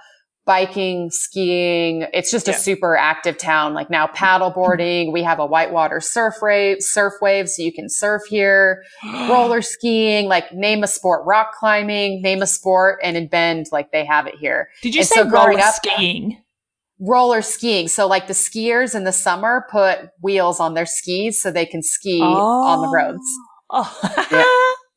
[0.44, 2.06] biking, skiing.
[2.12, 2.54] It's just yeah.
[2.54, 3.74] a super active town.
[3.74, 7.48] Like now paddleboarding, we have a whitewater surf wave, surf wave.
[7.48, 12.46] So you can surf here, roller skiing, like name a sport, rock climbing, name a
[12.46, 13.00] sport.
[13.02, 14.68] And in Bend, like they have it here.
[14.82, 16.42] Did you and say so roller up, skiing?
[16.98, 17.88] Roller skiing.
[17.88, 21.82] So like the skiers in the summer put wheels on their skis so they can
[21.82, 22.64] ski oh.
[22.64, 23.24] on the roads.
[23.70, 24.44] Oh, yeah.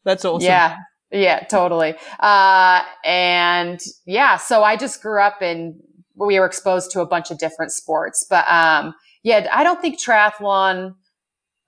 [0.03, 0.45] that's awesome.
[0.45, 0.77] Yeah.
[1.15, 1.95] Yeah, totally.
[2.19, 5.75] Uh, and yeah, so I just grew up and
[6.15, 8.25] we were exposed to a bunch of different sports.
[8.29, 10.95] But um, yeah, I don't think triathlon.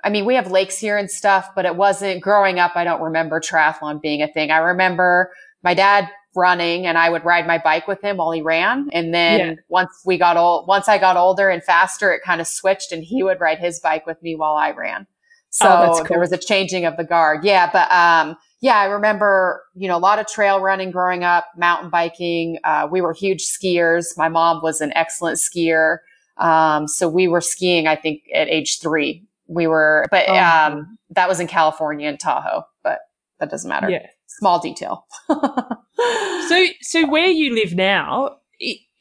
[0.03, 2.73] I mean, we have lakes here and stuff, but it wasn't growing up.
[2.75, 4.51] I don't remember triathlon being a thing.
[4.51, 5.31] I remember
[5.63, 8.89] my dad running and I would ride my bike with him while he ran.
[8.91, 9.53] And then yeah.
[9.69, 13.01] once we got old, once I got older and faster, it kind of switched and
[13.01, 15.07] he would ride his bike with me while I ran.
[15.49, 16.05] So oh, cool.
[16.10, 17.43] there was a changing of the guard.
[17.43, 17.69] Yeah.
[17.71, 21.89] But, um, yeah, I remember, you know, a lot of trail running growing up, mountain
[21.89, 22.57] biking.
[22.63, 24.17] Uh, we were huge skiers.
[24.17, 25.97] My mom was an excellent skier.
[26.38, 29.23] Um, so we were skiing, I think, at age three.
[29.47, 30.36] We were, but oh.
[30.36, 32.99] um, that was in California in Tahoe, but
[33.39, 33.89] that doesn't matter.
[33.89, 34.07] Yeah.
[34.27, 35.05] Small detail.
[35.29, 38.38] so, so where you live now,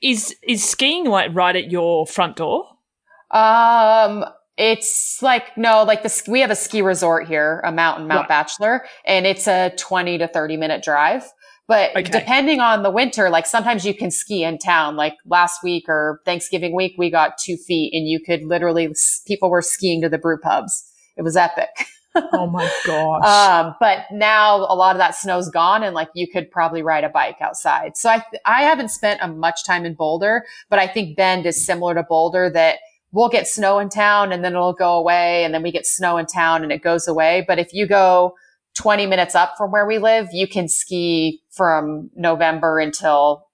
[0.02, 2.66] is is skiing like right at your front door?
[3.30, 4.24] Um,
[4.56, 8.28] it's like, no, like the, we have a ski resort here, a mountain, Mount yeah.
[8.28, 11.24] Bachelor, and it's a 20 to 30 minute drive.
[11.68, 12.02] But okay.
[12.04, 14.94] depending on the winter, like sometimes you can ski in town.
[14.94, 18.94] Like last week or Thanksgiving week, we got two feet and you could literally,
[19.26, 20.84] people were skiing to the brew pubs.
[21.16, 21.70] It was epic.
[22.14, 23.24] oh my gosh.
[23.26, 27.02] Um, but now a lot of that snow's gone and like you could probably ride
[27.02, 27.96] a bike outside.
[27.96, 31.46] So I, th- I haven't spent a much time in Boulder, but I think Bend
[31.46, 32.78] is similar to Boulder that
[33.16, 36.18] we'll get snow in town and then it'll go away and then we get snow
[36.18, 37.42] in town and it goes away.
[37.48, 38.35] But if you go
[38.74, 43.46] 20 minutes up from where we live, you can ski from November until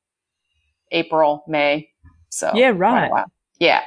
[0.90, 1.90] April, May.
[2.28, 3.08] So yeah, right.
[3.60, 3.82] Yeah.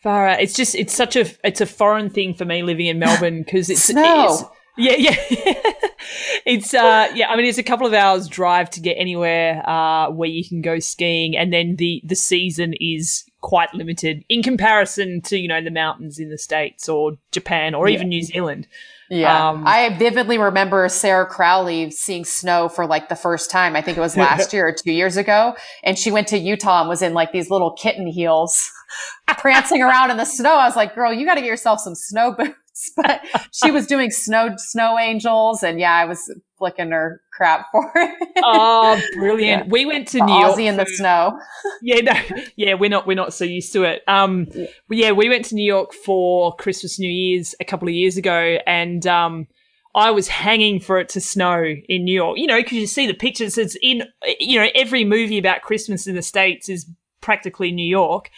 [0.00, 0.40] Far out.
[0.40, 3.68] It's just it's such a it's a foreign thing for me living in Melbourne because
[3.68, 4.26] it's snow.
[4.28, 4.44] It's,
[4.78, 5.16] yeah, yeah.
[6.46, 10.10] it's uh yeah, I mean it's a couple of hours drive to get anywhere uh
[10.10, 15.20] where you can go skiing and then the the season is quite limited in comparison
[15.22, 17.94] to, you know, the mountains in the States or Japan or yeah.
[17.94, 18.66] even New Zealand.
[19.10, 19.50] Yeah.
[19.50, 23.74] Um, I vividly remember Sarah Crowley seeing snow for like the first time.
[23.74, 25.54] I think it was last year or two years ago.
[25.82, 28.70] And she went to Utah and was in like these little kitten heels
[29.38, 30.54] prancing around in the snow.
[30.54, 32.54] I was like, girl, you got to get yourself some snow boots.
[32.96, 33.20] but
[33.52, 38.44] she was doing snow snow angels, and yeah, I was flicking her crap for it.
[38.44, 39.64] oh, brilliant!
[39.64, 39.70] Yeah.
[39.72, 41.36] We went to New York Aussie in the snow.
[41.82, 42.12] Yeah, no,
[42.56, 44.02] yeah, we're not we're not so used to it.
[44.06, 44.66] Um, yeah.
[44.90, 48.58] yeah, we went to New York for Christmas, New Year's a couple of years ago,
[48.66, 49.48] and um.
[49.92, 53.08] I was hanging for it to snow in New York, you know, because you see
[53.08, 53.58] the pictures.
[53.58, 54.04] It's in,
[54.38, 56.88] you know, every movie about Christmas in the States is
[57.20, 58.30] practically New York.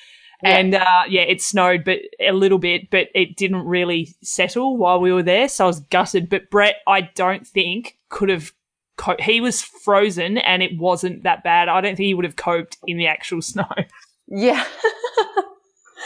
[0.44, 5.00] And uh, yeah, it snowed, but a little bit, but it didn't really settle while
[5.00, 5.48] we were there.
[5.48, 6.28] So I was gutted.
[6.28, 8.52] But Brett, I don't think could have.
[8.98, 11.68] Co- he was frozen, and it wasn't that bad.
[11.68, 13.66] I don't think he would have coped in the actual snow.
[14.28, 14.64] Yeah.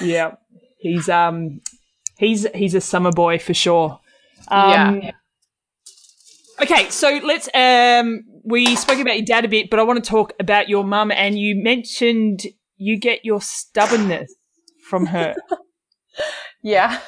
[0.01, 0.37] yeah.
[0.79, 1.61] He's um,
[2.17, 4.01] he's he's a summer boy for sure.
[4.49, 5.11] Um, yeah.
[6.63, 7.49] Okay, so let's.
[7.53, 10.85] Um, we spoke about your dad a bit, but I want to talk about your
[10.85, 11.11] mum.
[11.11, 12.43] And you mentioned
[12.77, 14.33] you get your stubbornness
[14.89, 15.35] from her.
[16.67, 16.99] yeah.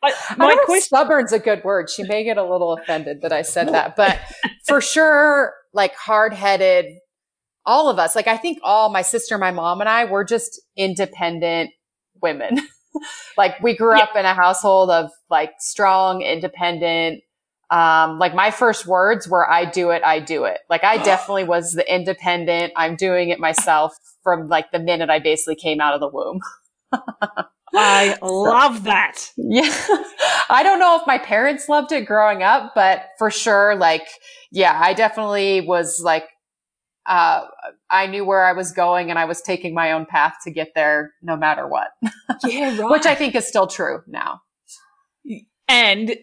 [0.00, 1.90] I, my I question- stubborn's a good word.
[1.90, 4.20] She may get a little offended that I said that, but
[4.64, 6.86] for sure, like hard headed,
[7.66, 10.60] all of us, like I think all my sister, my mom and I were just
[10.76, 11.70] independent
[12.22, 12.60] women.
[13.36, 14.04] like we grew yeah.
[14.04, 17.22] up in a household of like strong, independent,
[17.70, 20.58] um, like my first words were, I do it, I do it.
[20.70, 22.72] Like I definitely was the independent.
[22.76, 26.40] I'm doing it myself from like the minute I basically came out of the womb.
[27.74, 29.30] I love that.
[29.36, 29.62] Yeah.
[30.50, 34.06] I don't know if my parents loved it growing up, but for sure, like,
[34.50, 36.24] yeah, I definitely was like,
[37.06, 37.42] uh,
[37.90, 40.72] I knew where I was going and I was taking my own path to get
[40.74, 41.88] there no matter what.
[42.44, 42.90] Yeah, right.
[42.90, 44.40] Which I think is still true now.
[45.68, 46.16] And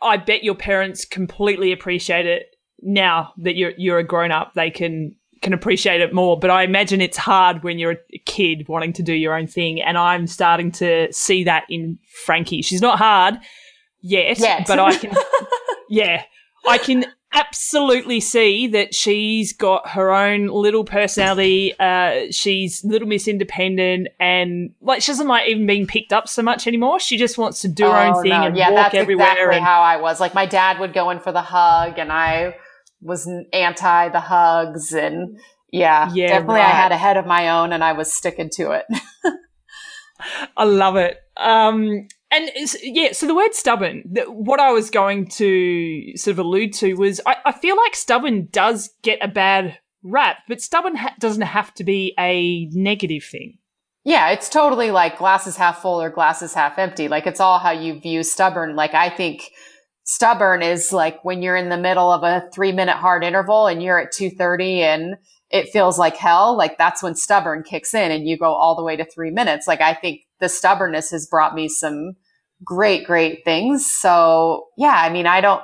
[0.00, 2.46] I bet your parents completely appreciate it
[2.80, 4.54] now that you're you're a grown up.
[4.54, 6.36] They can can appreciate it more.
[6.36, 9.80] But I imagine it's hard when you're a kid wanting to do your own thing.
[9.80, 12.62] And I'm starting to see that in Frankie.
[12.62, 13.38] She's not hard
[14.00, 14.66] yet, yet.
[14.66, 15.14] but I can,
[15.88, 16.24] yeah,
[16.66, 21.78] I can absolutely see that she's got her own little personality.
[21.78, 26.42] Uh, she's little Miss Independent, and like she doesn't like even being picked up so
[26.42, 26.98] much anymore.
[26.98, 28.46] She just wants to do oh, her own oh, thing no.
[28.46, 29.28] and yeah, walk that's everywhere.
[29.28, 30.18] Exactly and- how I was.
[30.18, 32.56] Like my dad would go in for the hug, and I
[33.00, 35.38] was anti the hugs, and
[35.70, 36.66] yeah, yeah definitely right.
[36.66, 38.84] I had a head of my own, and I was sticking to it.
[40.56, 41.18] I love it.
[41.36, 42.50] Um, and
[42.82, 47.20] yeah, so the word stubborn, what I was going to sort of allude to was
[47.26, 51.72] I, I feel like stubborn does get a bad rap, but stubborn ha- doesn't have
[51.74, 53.58] to be a negative thing.
[54.04, 57.08] Yeah, it's totally like glasses half full or glasses half empty.
[57.08, 58.76] Like it's all how you view stubborn.
[58.76, 59.50] Like I think
[60.06, 63.82] stubborn is like when you're in the middle of a three minute hard interval and
[63.82, 65.16] you're at 230 and
[65.50, 66.56] it feels like hell.
[66.56, 69.66] Like that's when stubborn kicks in and you go all the way to three minutes.
[69.66, 72.12] Like I think the stubbornness has brought me some
[72.64, 73.90] great, great things.
[73.90, 75.62] So yeah, I mean, I don't,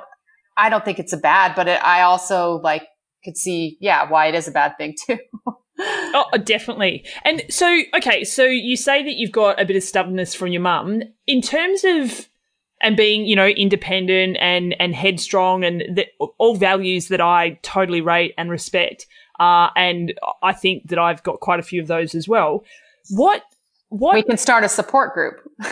[0.57, 2.83] I don't think it's a bad, but it, I also like
[3.23, 5.17] could see, yeah, why it is a bad thing too.
[5.79, 7.05] oh, uh, definitely.
[7.23, 10.61] And so, okay, so you say that you've got a bit of stubbornness from your
[10.61, 11.01] mum.
[11.27, 12.27] In terms of
[12.83, 16.05] and being, you know, independent and and headstrong and the,
[16.37, 19.07] all values that I totally rate and respect.
[19.39, 22.63] Uh, and I think that I've got quite a few of those as well.
[23.09, 23.41] What
[23.89, 25.39] what we can start a support group.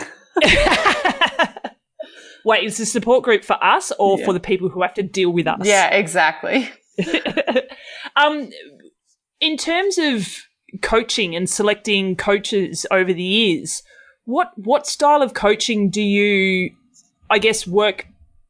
[2.44, 4.24] Wait, is the support group for us or yeah.
[4.24, 5.60] for the people who have to deal with us?
[5.62, 6.68] Yeah, exactly.
[8.16, 8.50] um,
[9.40, 10.26] in terms of
[10.80, 13.82] coaching and selecting coaches over the years,
[14.24, 16.70] what what style of coaching do you,
[17.32, 18.06] I guess, work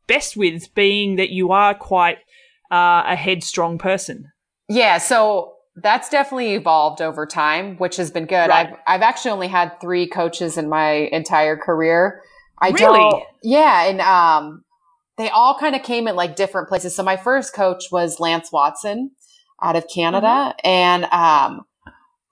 [0.07, 0.75] best with?
[0.75, 2.19] Being that you are quite
[2.71, 4.33] uh, a headstrong person.
[4.69, 8.49] Yeah, so that's definitely evolved over time, which has been good.
[8.49, 8.69] Right.
[8.69, 12.23] I've I've actually only had three coaches in my entire career.
[12.61, 12.99] I really?
[12.99, 13.25] don't.
[13.43, 14.65] Yeah, and um,
[15.17, 16.95] they all kind of came in like different places.
[16.95, 19.13] So my first coach was Lance Watson
[19.63, 20.69] out of Canada, mm-hmm.
[20.69, 21.67] and um,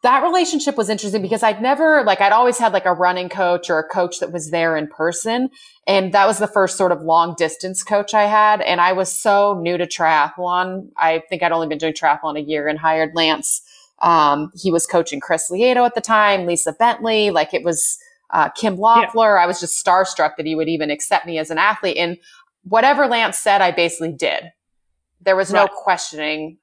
[0.02, 3.68] that relationship was interesting because I'd never like I'd always had like a running coach
[3.68, 5.50] or a coach that was there in person.
[5.86, 8.62] And that was the first sort of long distance coach I had.
[8.62, 10.88] And I was so new to triathlon.
[10.96, 13.62] I think I'd only been doing triathlon a year and hired Lance.
[13.98, 17.98] Um, he was coaching Chris Lieto at the time, Lisa Bentley, like it was
[18.30, 19.36] uh, Kim Loeffler.
[19.36, 19.42] Yeah.
[19.42, 21.98] I was just starstruck that he would even accept me as an athlete.
[21.98, 22.16] And
[22.62, 24.44] whatever Lance said, I basically did.
[25.20, 26.56] There was no questioning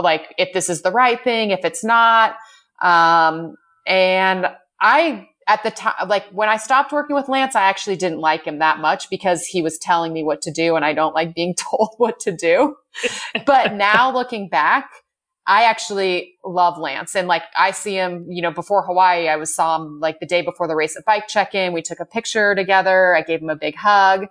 [0.00, 2.36] like if this is the right thing, if it's not.
[2.82, 4.46] Um, and
[4.80, 8.44] I, at the time, like when I stopped working with Lance, I actually didn't like
[8.44, 11.34] him that much because he was telling me what to do and I don't like
[11.34, 12.76] being told what to do.
[13.46, 14.90] but now looking back,
[15.46, 19.54] I actually love Lance and like I see him, you know, before Hawaii, I was
[19.54, 21.72] saw him like the day before the race at bike check-in.
[21.72, 23.16] We took a picture together.
[23.16, 24.26] I gave him a big hug.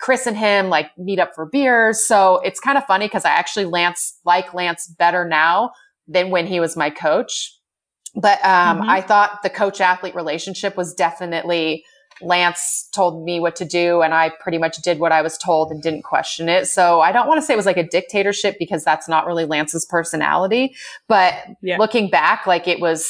[0.00, 2.04] Chris and him like meet up for beers.
[2.04, 5.72] So it's kind of funny because I actually Lance like Lance better now
[6.08, 7.57] than when he was my coach
[8.18, 8.90] but um, mm-hmm.
[8.90, 11.84] I thought the coach athlete relationship was definitely
[12.20, 15.70] Lance told me what to do and I pretty much did what I was told
[15.70, 16.66] and didn't question it.
[16.66, 19.44] So I don't want to say it was like a dictatorship because that's not really
[19.44, 20.74] Lance's personality.
[21.06, 21.78] But yeah.
[21.78, 23.08] looking back, like it was,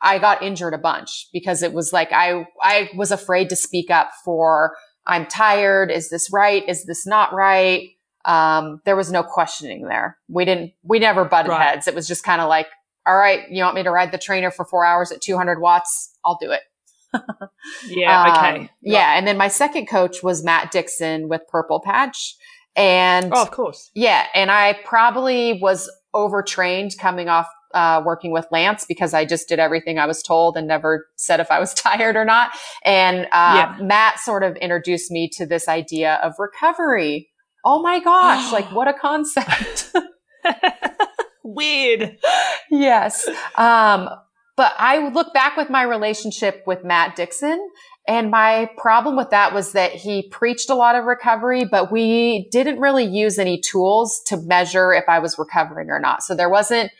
[0.00, 3.90] I got injured a bunch because it was like I, I was afraid to speak
[3.90, 4.74] up for
[5.06, 5.90] I'm tired.
[5.90, 6.66] Is this right?
[6.66, 7.90] Is this not right?
[8.24, 10.16] Um, there was no questioning there.
[10.28, 11.62] We didn't, we never butted right.
[11.62, 11.86] heads.
[11.86, 12.68] It was just kind of like,
[13.08, 16.14] all right, you want me to ride the trainer for four hours at 200 watts?
[16.24, 16.60] I'll do it.
[17.88, 18.34] yeah.
[18.36, 18.60] Okay.
[18.60, 19.16] Um, yeah.
[19.16, 22.36] And then my second coach was Matt Dixon with Purple Patch.
[22.76, 23.90] And oh, of course.
[23.94, 24.26] Yeah.
[24.34, 29.58] And I probably was overtrained coming off uh, working with Lance because I just did
[29.58, 32.50] everything I was told and never said if I was tired or not.
[32.84, 33.76] And uh, yeah.
[33.80, 37.30] Matt sort of introduced me to this idea of recovery.
[37.64, 39.92] Oh my gosh, like what a concept.
[41.54, 42.18] Weird.
[42.70, 43.28] yes.
[43.56, 44.08] Um,
[44.56, 47.70] but I look back with my relationship with Matt Dixon
[48.08, 52.48] and my problem with that was that he preached a lot of recovery, but we
[52.50, 56.22] didn't really use any tools to measure if I was recovering or not.
[56.22, 56.90] So there wasn't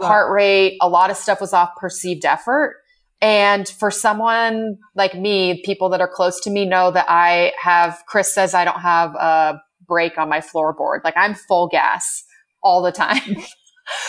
[0.00, 0.76] heart rate.
[0.80, 2.78] A lot of stuff was off perceived effort.
[3.22, 8.02] And for someone like me, people that are close to me know that I have,
[8.08, 11.04] Chris says I don't have a brake on my floorboard.
[11.04, 12.24] Like I'm full gas
[12.60, 13.36] all the time.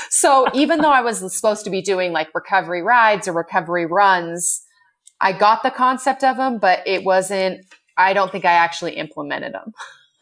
[0.09, 4.63] so even though I was supposed to be doing like recovery rides or recovery runs,
[5.19, 7.65] I got the concept of them, but it wasn't,
[7.97, 9.73] I don't think I actually implemented them.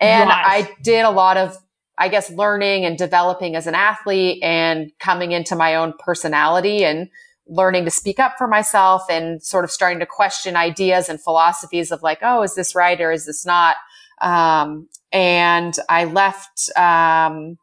[0.00, 0.68] and right.
[0.70, 1.56] I did a lot of,
[1.98, 7.08] I guess, learning and developing as an athlete and coming into my own personality and
[7.48, 11.92] learning to speak up for myself and sort of starting to question ideas and philosophies
[11.92, 13.76] of like, oh, is this right or is this not?
[14.20, 17.58] Um, and I left, um,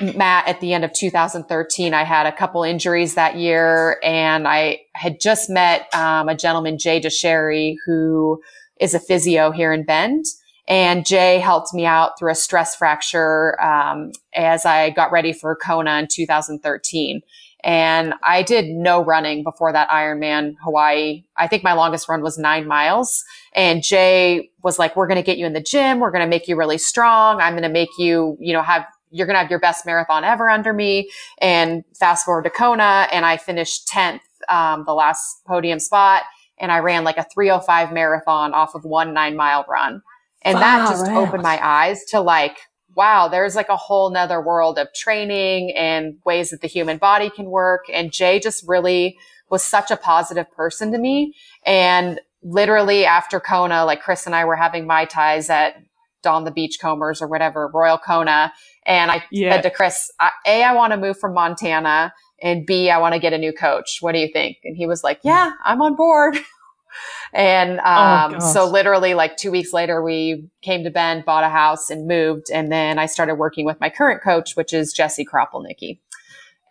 [0.00, 1.94] Matt at the end of 2013.
[1.94, 6.78] I had a couple injuries that year and I had just met um, a gentleman,
[6.78, 8.40] Jay Dicharry, who
[8.80, 10.24] is a physio here in Bend.
[10.68, 15.54] And Jay helped me out through a stress fracture um, as I got ready for
[15.56, 17.20] Kona in 2013.
[17.62, 21.24] And I did no running before that Ironman Hawaii.
[21.36, 23.24] I think my longest run was nine miles.
[23.54, 25.98] And Jay was like, we're going to get you in the gym.
[25.98, 27.40] We're going to make you really strong.
[27.40, 30.24] I'm going to make you, you know, have you're going to have your best marathon
[30.24, 31.10] ever under me.
[31.40, 36.24] And fast forward to Kona and I finished 10th, um, the last podium spot.
[36.58, 40.02] And I ran like a 305 marathon off of one nine mile run.
[40.42, 41.16] And wow, that just right.
[41.16, 42.58] opened my eyes to like,
[42.94, 47.28] wow, there's like a whole nother world of training and ways that the human body
[47.28, 47.84] can work.
[47.92, 49.18] And Jay just really
[49.50, 51.34] was such a positive person to me.
[51.64, 55.76] And literally after Kona, like Chris and I were having Mai Tais at
[56.22, 58.52] Don the Beachcombers or whatever, Royal Kona.
[58.86, 59.52] And I yeah.
[59.52, 60.10] said to Chris,
[60.46, 62.12] A, I want to move from Montana
[62.42, 63.98] and B, I want to get a new coach.
[64.00, 64.58] What do you think?
[64.64, 66.36] And he was like, yeah, I'm on board.
[67.34, 71.44] and oh, um, oh, so literally like two weeks later, we came to Bend, bought
[71.44, 72.46] a house and moved.
[72.52, 75.98] And then I started working with my current coach, which is Jesse Kropelnicki.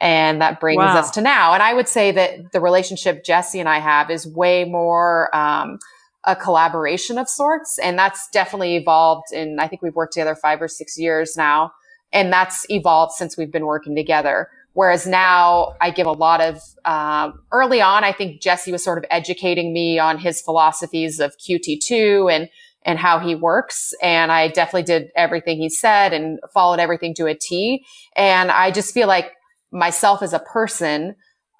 [0.02, 0.98] And that brings wow.
[0.98, 1.54] us to now.
[1.54, 5.80] And I would say that the relationship Jesse and I have is way more, um,
[6.26, 7.80] a collaboration of sorts.
[7.80, 9.32] And that's definitely evolved.
[9.34, 11.72] And I think we've worked together five or six years now.
[12.16, 14.50] And that's evolved since we've been working together.
[14.74, 18.98] Whereas now I give a lot of, um, early on, I think Jesse was sort
[18.98, 22.50] of educating me on his philosophies of QT2 and,
[22.84, 23.94] and how he works.
[24.02, 27.86] And I definitely did everything he said and followed everything to a T.
[28.16, 29.32] And I just feel like
[29.72, 31.16] myself as a person,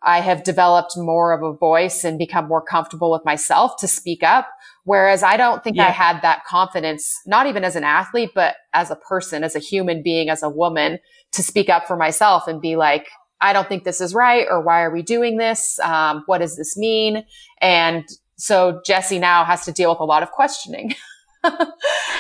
[0.06, 4.22] I have developed more of a voice and become more comfortable with myself to speak
[4.22, 4.48] up.
[4.84, 5.88] Whereas I don't think yeah.
[5.88, 9.60] I had that confidence, not even as an athlete, but as a person, as a
[9.60, 11.00] human being, as a woman
[11.32, 13.10] to speak up for myself and be like,
[13.42, 14.46] I don't think this is right.
[14.50, 15.80] Or why are we doing this?
[15.80, 17.26] Um, what does this mean?
[17.60, 18.06] And
[18.38, 20.94] so Jesse now has to deal with a lot of questioning.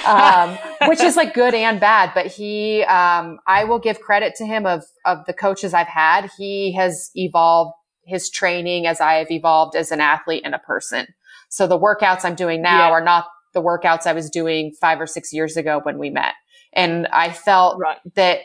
[0.05, 0.57] um,
[0.87, 2.11] which is like good and bad.
[2.13, 6.29] But he, um, I will give credit to him of of the coaches I've had.
[6.37, 7.73] He has evolved
[8.03, 11.07] his training as I have evolved as an athlete and a person.
[11.49, 12.91] So the workouts I'm doing now yeah.
[12.91, 16.33] are not the workouts I was doing five or six years ago when we met.
[16.73, 17.97] And I felt right.
[18.15, 18.41] that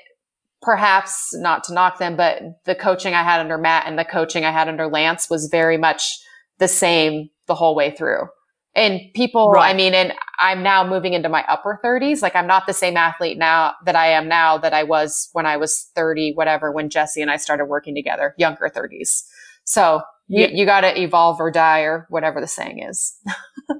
[0.63, 4.45] perhaps not to knock them, but the coaching I had under Matt and the coaching
[4.45, 6.19] I had under Lance was very much
[6.59, 8.29] the same the whole way through.
[8.75, 9.75] And people, right.
[9.75, 12.23] I mean, and I'm now moving into my upper 30s.
[12.23, 15.45] Like I'm not the same athlete now that I am now that I was when
[15.45, 19.25] I was 30, whatever, when Jesse and I started working together, younger 30s.
[19.65, 20.49] So yeah.
[20.49, 23.17] you, you got to evolve or die or whatever the saying is.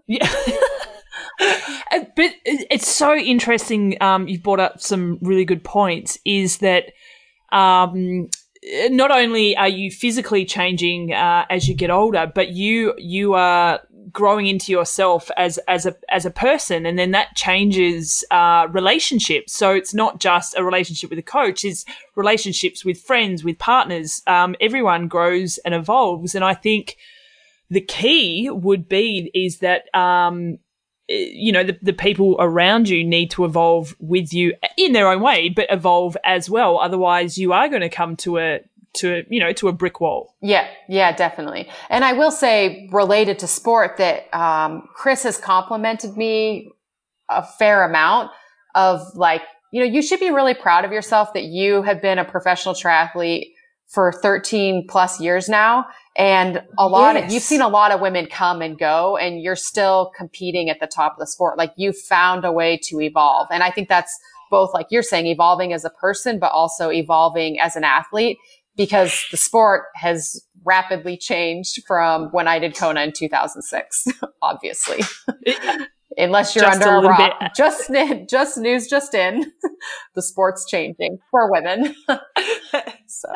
[0.09, 0.29] yeah.
[2.17, 3.97] but it's so interesting.
[4.01, 6.19] Um, you've brought up some really good points.
[6.25, 6.87] Is that
[7.53, 8.29] um,
[8.91, 13.81] not only are you physically changing uh, as you get older, but you you are
[14.13, 19.53] growing into yourself as as a as a person, and then that changes uh, relationships.
[19.53, 21.85] So it's not just a relationship with a coach; it's
[22.17, 24.23] relationships with friends, with partners.
[24.27, 26.97] Um, everyone grows and evolves, and I think
[27.71, 30.59] the key would be is that um,
[31.09, 35.21] you know the, the people around you need to evolve with you in their own
[35.21, 36.79] way, but evolve as well.
[36.79, 38.61] Otherwise, you are going to come to a
[38.93, 43.39] to you know to a brick wall yeah yeah definitely and i will say related
[43.39, 46.73] to sport that um, chris has complimented me
[47.31, 48.31] a fair amount
[48.75, 52.19] of like, you know, you should be really proud of yourself that you have been
[52.19, 53.53] a professional triathlete
[53.89, 55.87] for 13 plus years now.
[56.17, 57.27] And a lot yes.
[57.27, 60.81] of, you've seen a lot of women come and go and you're still competing at
[60.81, 61.57] the top of the sport.
[61.57, 63.49] Like you've found a way to evolve.
[63.51, 64.17] And I think that's
[64.51, 68.39] both, like you're saying, evolving as a person, but also evolving as an athlete
[68.81, 74.07] because the sport has rapidly changed from when I did Kona in 2006,
[74.43, 75.01] obviously.
[76.17, 77.41] Unless you're just under a, a rock.
[77.41, 77.51] Bit.
[77.55, 77.91] Just,
[78.29, 79.53] just news just in.
[80.15, 81.95] the sport's changing for women.
[83.07, 83.29] so.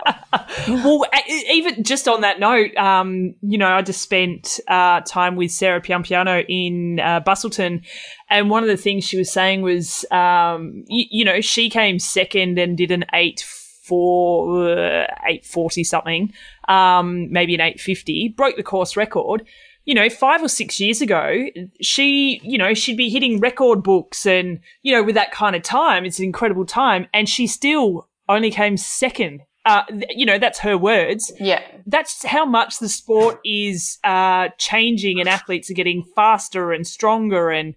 [0.69, 1.05] well,
[1.51, 5.81] even just on that note, um, you know, I just spent uh, time with Sarah
[5.81, 7.85] Piampiano in uh, Busselton.
[8.31, 11.99] And one of the things she was saying was, um, y- you know, she came
[11.99, 13.45] second and did an eight
[13.85, 16.33] four, uh, 840 something,
[16.69, 19.47] um, maybe an 850, broke the course record.
[19.85, 21.47] You know, five or six years ago,
[21.83, 25.63] she, you know, she'd be hitting record books and, you know, with that kind of
[25.63, 27.07] time, it's an incredible time.
[27.13, 29.43] And she still only came second.
[29.67, 31.33] Uh, you know, that's her words.
[31.39, 31.63] Yeah.
[31.87, 37.51] That's how much the sport is, uh, changing and athletes are getting faster and stronger
[37.51, 37.75] and,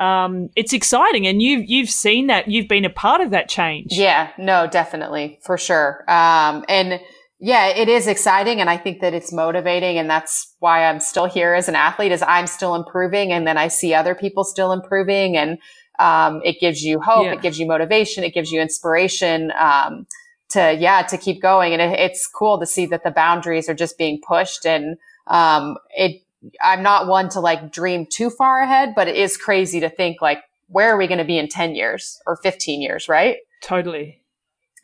[0.00, 2.48] um, it's exciting, and you've you've seen that.
[2.48, 3.88] You've been a part of that change.
[3.90, 6.04] Yeah, no, definitely for sure.
[6.08, 7.00] Um, and
[7.38, 11.26] yeah, it is exciting, and I think that it's motivating, and that's why I'm still
[11.26, 12.12] here as an athlete.
[12.12, 15.58] Is I'm still improving, and then I see other people still improving, and
[15.98, 17.32] um, it gives you hope, yeah.
[17.32, 19.52] it gives you motivation, it gives you inspiration.
[19.58, 20.06] Um,
[20.48, 23.74] to yeah to keep going and it, it's cool to see that the boundaries are
[23.74, 24.96] just being pushed and
[25.28, 26.22] um, it
[26.62, 30.22] I'm not one to like dream too far ahead, but it is crazy to think
[30.22, 30.38] like,
[30.68, 33.38] where are we going to be in 10 years or 15 years, right?
[33.62, 34.22] Totally.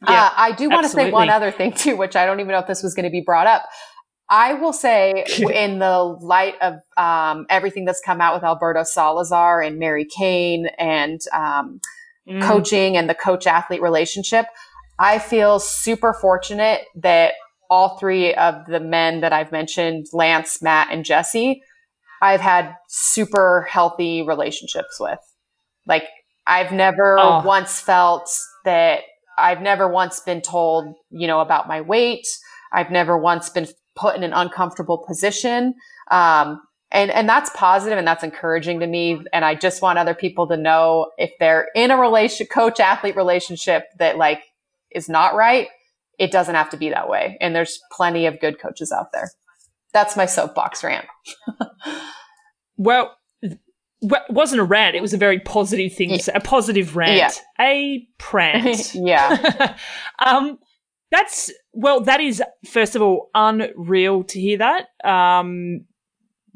[0.06, 2.40] Uh, yeah, uh, I do want to say one other thing too, which I don't
[2.40, 3.64] even know if this was going to be brought up.
[4.28, 9.62] I will say, in the light of um, everything that's come out with Alberto Salazar
[9.62, 11.80] and Mary Cain and um,
[12.28, 12.42] mm.
[12.42, 14.46] coaching and the coach athlete relationship,
[14.98, 17.34] I feel super fortunate that
[17.70, 21.62] all three of the men that I've mentioned, Lance, Matt, and Jesse,
[22.22, 25.18] I've had super healthy relationships with.
[25.86, 26.04] Like,
[26.46, 27.42] I've never oh.
[27.44, 28.30] once felt
[28.64, 29.00] that
[29.38, 32.26] I've never once been told, you know, about my weight.
[32.72, 35.74] I've never once been put in an uncomfortable position.
[36.10, 36.60] Um,
[36.92, 39.20] and, and that's positive and that's encouraging to me.
[39.32, 43.16] And I just want other people to know if they're in a relation, coach athlete
[43.16, 44.42] relationship that like
[44.92, 45.68] is not right,
[46.18, 47.36] it doesn't have to be that way.
[47.40, 49.30] And there's plenty of good coaches out there.
[49.92, 51.06] That's my soapbox rant.
[52.76, 53.58] well, it
[54.30, 54.96] wasn't a rant.
[54.96, 56.18] It was a very positive thing yeah.
[56.34, 57.16] A positive rant.
[57.58, 57.64] Yeah.
[57.64, 58.94] A prant.
[58.94, 59.76] yeah.
[60.24, 60.58] um,
[61.10, 64.86] that's, well, that is, first of all, unreal to hear that.
[65.04, 65.86] Um,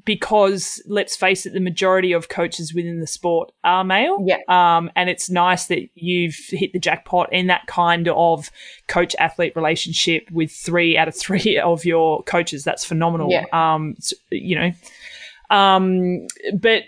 [0.05, 4.25] because let's face it, the majority of coaches within the sport are male.
[4.27, 4.39] Yeah.
[4.49, 8.51] Um, and it's nice that you've hit the jackpot in that kind of
[8.89, 12.65] coach athlete relationship with three out of three of your coaches.
[12.65, 13.31] That's phenomenal.
[13.31, 13.47] Yeah.
[13.53, 13.97] Um,
[14.31, 16.85] you know, um, but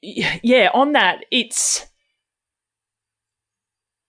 [0.00, 1.86] yeah, on that, it's,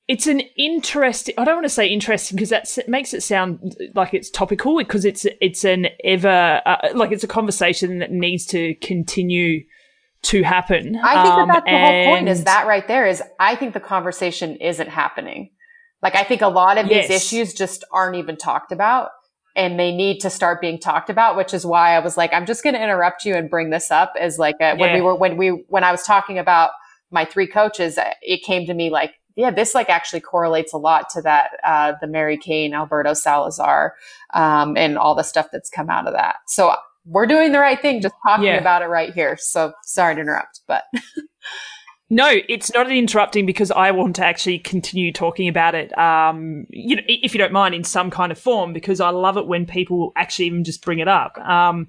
[0.09, 4.13] it's an interesting i don't want to say interesting because that makes it sound like
[4.13, 8.73] it's topical because it's it's an ever uh, like it's a conversation that needs to
[8.75, 9.63] continue
[10.23, 13.21] to happen i think um, that that's the whole point is that right there is
[13.39, 15.51] i think the conversation isn't happening
[16.01, 17.07] like i think a lot of yes.
[17.07, 19.11] these issues just aren't even talked about
[19.55, 22.47] and they need to start being talked about which is why i was like i'm
[22.47, 24.95] just going to interrupt you and bring this up as like a, when yeah.
[24.95, 26.71] we were when we when i was talking about
[27.11, 31.09] my three coaches it came to me like yeah, this like actually correlates a lot
[31.11, 33.95] to that, uh, the Mary Cain, Alberto Salazar,
[34.33, 36.37] um, and all the stuff that's come out of that.
[36.47, 36.73] So
[37.05, 38.57] we're doing the right thing, just talking yeah.
[38.57, 39.37] about it right here.
[39.39, 40.83] So sorry to interrupt, but.
[42.11, 45.95] No, it's not interrupting because I want to actually continue talking about it.
[45.95, 49.37] Um, you know, if you don't mind, in some kind of form, because I love
[49.37, 51.37] it when people actually even just bring it up.
[51.37, 51.87] Um,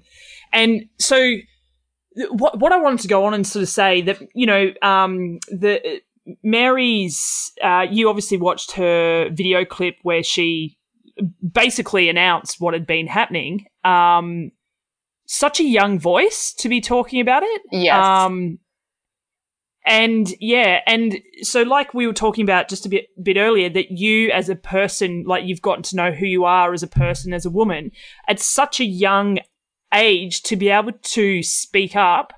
[0.53, 1.37] and so,
[2.33, 5.39] what what I wanted to go on and sort of say that you know, um,
[5.47, 6.01] the
[6.43, 10.77] Mary's, uh, you obviously watched her video clip where she
[11.53, 13.65] basically announced what had been happening.
[13.83, 14.51] Um,
[15.25, 17.61] such a young voice to be talking about it.
[17.71, 17.95] Yes.
[17.95, 18.59] Um,
[19.85, 23.91] and yeah, and so like we were talking about just a bit bit earlier, that
[23.91, 27.33] you as a person, like you've gotten to know who you are as a person,
[27.33, 27.91] as a woman,
[28.27, 29.39] at such a young
[29.93, 32.33] age to be able to speak up.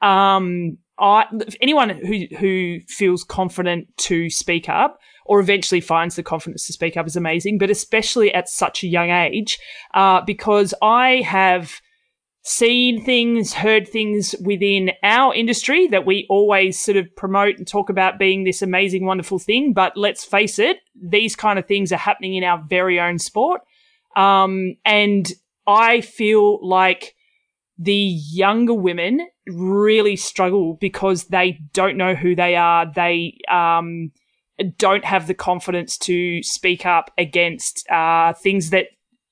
[0.00, 1.26] Um, I,
[1.60, 6.96] anyone who who feels confident to speak up or eventually finds the confidence to speak
[6.96, 9.58] up is amazing, but especially at such a young age,
[9.94, 11.80] uh, because I have
[12.42, 17.90] seen things, heard things within our industry that we always sort of promote and talk
[17.90, 19.72] about being this amazing, wonderful thing.
[19.72, 23.62] But let's face it, these kind of things are happening in our very own sport.
[24.14, 25.30] Um, and
[25.66, 27.15] I feel like
[27.78, 32.90] the younger women really struggle because they don't know who they are.
[32.90, 34.12] They um,
[34.78, 38.86] don't have the confidence to speak up against uh, things that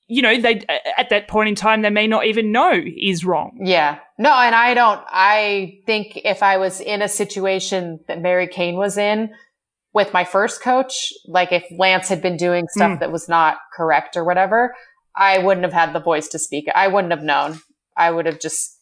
[0.07, 0.61] you know they
[0.97, 3.57] at that point in time they may not even know is wrong.
[3.63, 5.01] Yeah, no, and I don't.
[5.07, 9.31] I think if I was in a situation that Mary Cain was in
[9.93, 12.99] with my first coach, like if Lance had been doing stuff mm.
[12.99, 14.75] that was not correct or whatever,
[15.15, 16.67] I wouldn't have had the voice to speak.
[16.75, 17.59] I wouldn't have known.
[17.97, 18.73] I would have just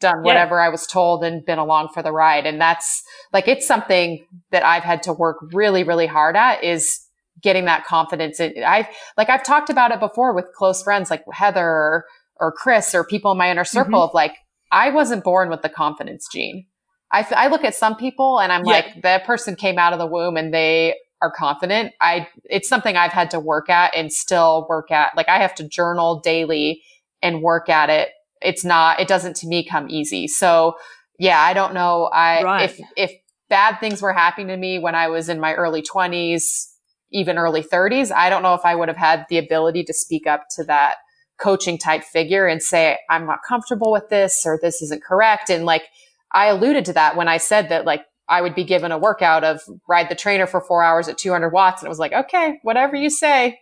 [0.00, 0.66] done whatever yeah.
[0.66, 2.44] I was told and been along for the ride.
[2.44, 7.06] And that's like, it's something that I've had to work really, really hard at is
[7.40, 8.40] getting that confidence.
[8.40, 12.04] In, I've, like, I've talked about it before with close friends like Heather or,
[12.40, 14.10] or Chris or people in my inner circle mm-hmm.
[14.10, 14.34] of like,
[14.72, 16.66] I wasn't born with the confidence gene.
[17.12, 18.72] I, I look at some people and I'm yeah.
[18.72, 21.92] like, that person came out of the womb and they are confident.
[22.00, 25.16] I, it's something I've had to work at and still work at.
[25.16, 26.82] Like I have to journal daily
[27.22, 28.08] and work at it
[28.46, 30.28] it's not, it doesn't to me come easy.
[30.28, 30.74] So
[31.18, 32.04] yeah, I don't know.
[32.04, 32.70] I, right.
[32.70, 33.12] if, if
[33.48, 36.72] bad things were happening to me when I was in my early twenties,
[37.12, 40.26] even early thirties, I don't know if I would have had the ability to speak
[40.26, 40.96] up to that
[41.38, 45.50] coaching type figure and say, I'm not comfortable with this or this isn't correct.
[45.50, 45.84] And like,
[46.32, 49.44] I alluded to that when I said that like I would be given a workout
[49.44, 51.82] of ride the trainer for four hours at 200 watts.
[51.82, 53.58] And it was like, okay, whatever you say.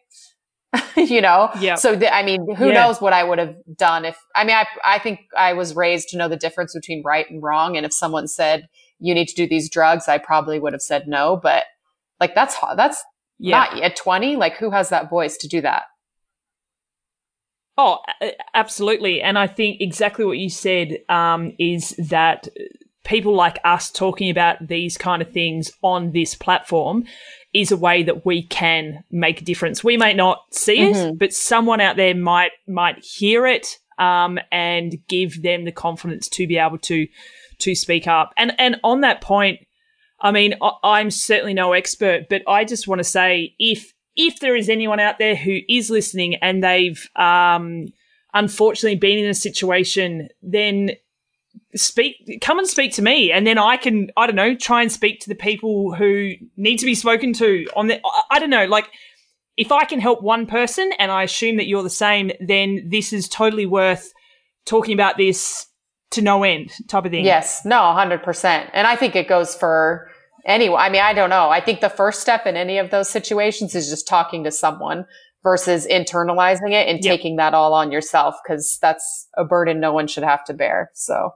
[0.96, 1.50] you know?
[1.60, 1.74] Yeah.
[1.76, 2.74] So, th- I mean, who yeah.
[2.74, 6.08] knows what I would have done if, I mean, I, I think I was raised
[6.10, 7.76] to know the difference between right and wrong.
[7.76, 8.68] And if someone said,
[8.98, 11.38] you need to do these drugs, I probably would have said no.
[11.42, 11.64] But
[12.20, 13.02] like, that's, that's
[13.38, 13.58] yeah.
[13.58, 14.36] not at 20.
[14.36, 15.84] Like, who has that voice to do that?
[17.76, 17.98] Oh,
[18.54, 19.20] absolutely.
[19.20, 22.46] And I think exactly what you said um, is that
[23.04, 27.04] people like us talking about these kind of things on this platform
[27.54, 29.84] is a way that we can make a difference.
[29.84, 31.16] We may not see it, mm-hmm.
[31.16, 36.46] but someone out there might might hear it um, and give them the confidence to
[36.46, 37.06] be able to
[37.58, 38.32] to speak up.
[38.36, 39.60] And and on that point,
[40.20, 44.40] I mean, I, am certainly no expert, but I just want to say if if
[44.40, 47.86] there is anyone out there who is listening and they've um,
[48.32, 50.90] unfortunately been in a situation, then
[51.76, 54.92] speak come and speak to me and then i can i don't know try and
[54.92, 58.00] speak to the people who need to be spoken to on the
[58.30, 58.88] i don't know like
[59.56, 63.12] if i can help one person and i assume that you're the same then this
[63.12, 64.12] is totally worth
[64.64, 65.66] talking about this
[66.14, 67.24] to no end type of thing.
[67.24, 67.64] Yes.
[67.64, 70.08] No 100% and i think it goes for
[70.46, 71.50] anyone i mean i don't know.
[71.50, 75.06] I think the first step in any of those situations is just talking to someone
[75.42, 77.12] versus internalizing it and yep.
[77.16, 80.90] taking that all on yourself because that's a burden no one should have to bear.
[80.94, 81.34] So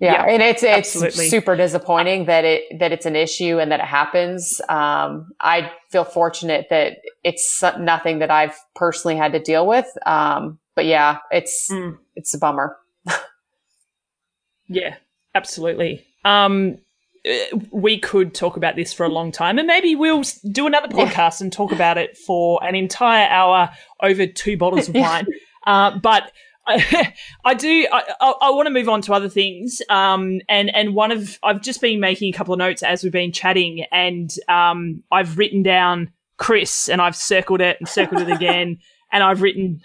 [0.00, 1.28] yeah, yeah, and it's it's absolutely.
[1.28, 4.60] super disappointing that it that it's an issue and that it happens.
[4.70, 9.86] Um, I feel fortunate that it's nothing that I've personally had to deal with.
[10.06, 11.98] Um, but yeah, it's mm.
[12.16, 12.78] it's a bummer.
[14.68, 14.96] yeah,
[15.34, 16.06] absolutely.
[16.24, 16.78] Um,
[17.28, 20.88] uh, we could talk about this for a long time, and maybe we'll do another
[20.88, 21.44] podcast yeah.
[21.44, 23.70] and talk about it for an entire hour
[24.02, 25.26] over two bottles of wine.
[25.66, 26.32] uh, but
[27.44, 27.86] I, do.
[27.92, 29.82] I, I, I want to move on to other things.
[29.88, 33.12] Um, and and one of I've just been making a couple of notes as we've
[33.12, 38.30] been chatting, and um, I've written down Chris, and I've circled it and circled it
[38.30, 38.78] again,
[39.12, 39.80] and I've written.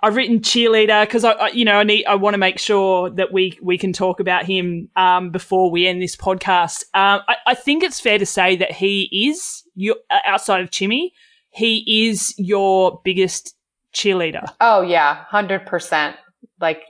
[0.00, 3.10] I've written cheerleader because I, I, you know, I need, I want to make sure
[3.10, 6.84] that we we can talk about him um, before we end this podcast.
[6.94, 11.10] Um, I, I think it's fair to say that he is your outside of Chimmy,
[11.50, 13.57] he is your biggest
[13.94, 14.44] cheerleader.
[14.60, 16.16] Oh yeah, hundred percent.
[16.60, 16.82] Like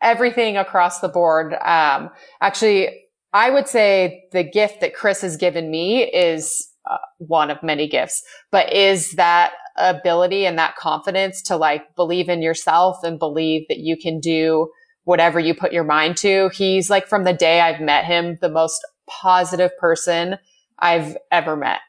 [0.00, 1.54] everything across the board.
[1.54, 7.50] Um, actually, I would say the gift that Chris has given me is uh, one
[7.50, 12.98] of many gifts, but is that ability and that confidence to like believe in yourself
[13.02, 14.68] and believe that you can do
[15.04, 16.50] whatever you put your mind to.
[16.52, 20.36] He's like from the day I've met him, the most positive person
[20.78, 21.80] I've ever met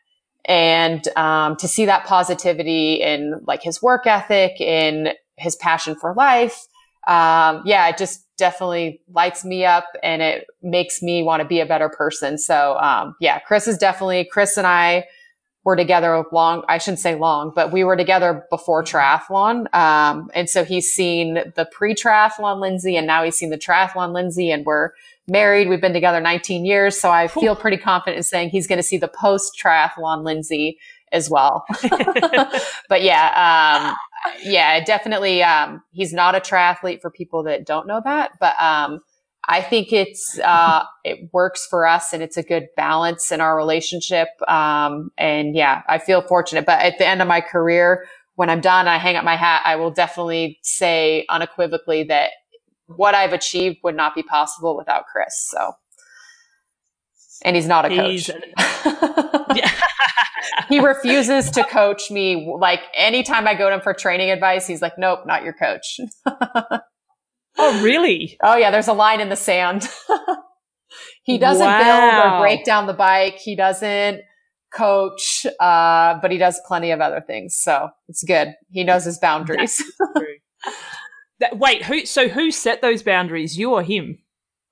[0.46, 6.14] and um, to see that positivity in like his work ethic in his passion for
[6.14, 6.68] life
[7.08, 11.60] um, yeah it just definitely lights me up and it makes me want to be
[11.60, 12.38] a better person.
[12.38, 15.06] So um, yeah chris is definitely chris and i
[15.66, 20.50] were together long i shouldn't say long but we were together before triathlon um, and
[20.50, 24.91] so he's seen the pre-triathlon Linsey and now he's seen the triathlon Linsey and we're
[25.28, 25.69] married.
[25.69, 26.99] We've been together 19 years.
[26.99, 30.76] So I feel pretty confident in saying he's going to see the post triathlon Linsey
[31.11, 31.65] as well.
[32.89, 33.95] but yeah, um,
[34.43, 35.43] yeah, definitely.
[35.43, 38.99] Um, he's not a triathlete for people that don't know that, but um,
[39.47, 43.55] I think it's uh, it works for us and it's a good balance in our
[43.55, 44.30] relationship.
[44.47, 46.65] Um, and yeah, I feel fortunate.
[46.65, 48.05] But at the end of my career,
[48.36, 49.61] when I'm done, I hang up my hat.
[49.63, 52.32] I will definitely say unequivocally that
[52.88, 55.47] what I've achieved would not be possible without Chris.
[55.49, 55.73] So,
[57.43, 58.29] and he's not a coach.
[60.69, 62.53] he refuses to coach me.
[62.57, 65.99] Like anytime I go to him for training advice, he's like, "Nope, not your coach."
[67.57, 68.38] Oh, really?
[68.43, 68.71] Oh, yeah.
[68.71, 69.88] There's a line in the sand.
[71.23, 71.84] he doesn't wow.
[71.84, 73.38] build or break down the bike.
[73.38, 74.21] He doesn't
[74.73, 77.55] coach, uh, but he does plenty of other things.
[77.55, 78.53] So it's good.
[78.71, 79.81] He knows his boundaries.
[81.44, 82.06] That, wait, who?
[82.06, 83.58] So who set those boundaries?
[83.58, 84.20] You or him?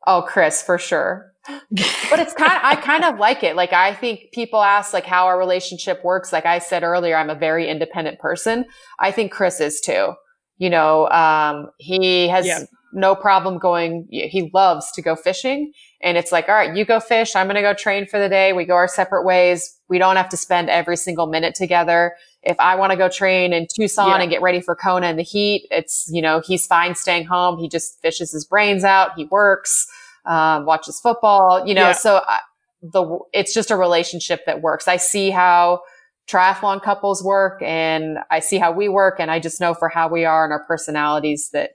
[0.07, 1.31] Oh, Chris, for sure.
[1.47, 3.55] but it's kind of, I kind of like it.
[3.55, 6.31] Like I think people ask like how our relationship works.
[6.31, 8.65] Like I said earlier, I'm a very independent person.
[8.99, 10.13] I think Chris is too
[10.61, 12.59] you know, um, he has yeah.
[12.93, 15.71] no problem going, he loves to go fishing.
[16.03, 17.35] And it's like, all right, you go fish.
[17.35, 18.53] I'm going to go train for the day.
[18.53, 19.79] We go our separate ways.
[19.89, 22.13] We don't have to spend every single minute together.
[22.43, 24.21] If I want to go train in Tucson yeah.
[24.21, 27.59] and get ready for Kona in the heat, it's, you know, he's fine staying home.
[27.59, 29.11] He just fishes his brains out.
[29.15, 29.87] He works,
[30.25, 31.93] um, watches football, you know, yeah.
[31.93, 32.39] so I,
[32.81, 34.87] the, it's just a relationship that works.
[34.87, 35.81] I see how,
[36.27, 40.07] triathlon couples work and I see how we work and I just know for how
[40.07, 41.71] we are and our personalities that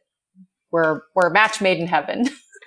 [0.71, 2.29] we're we're a match made in heaven.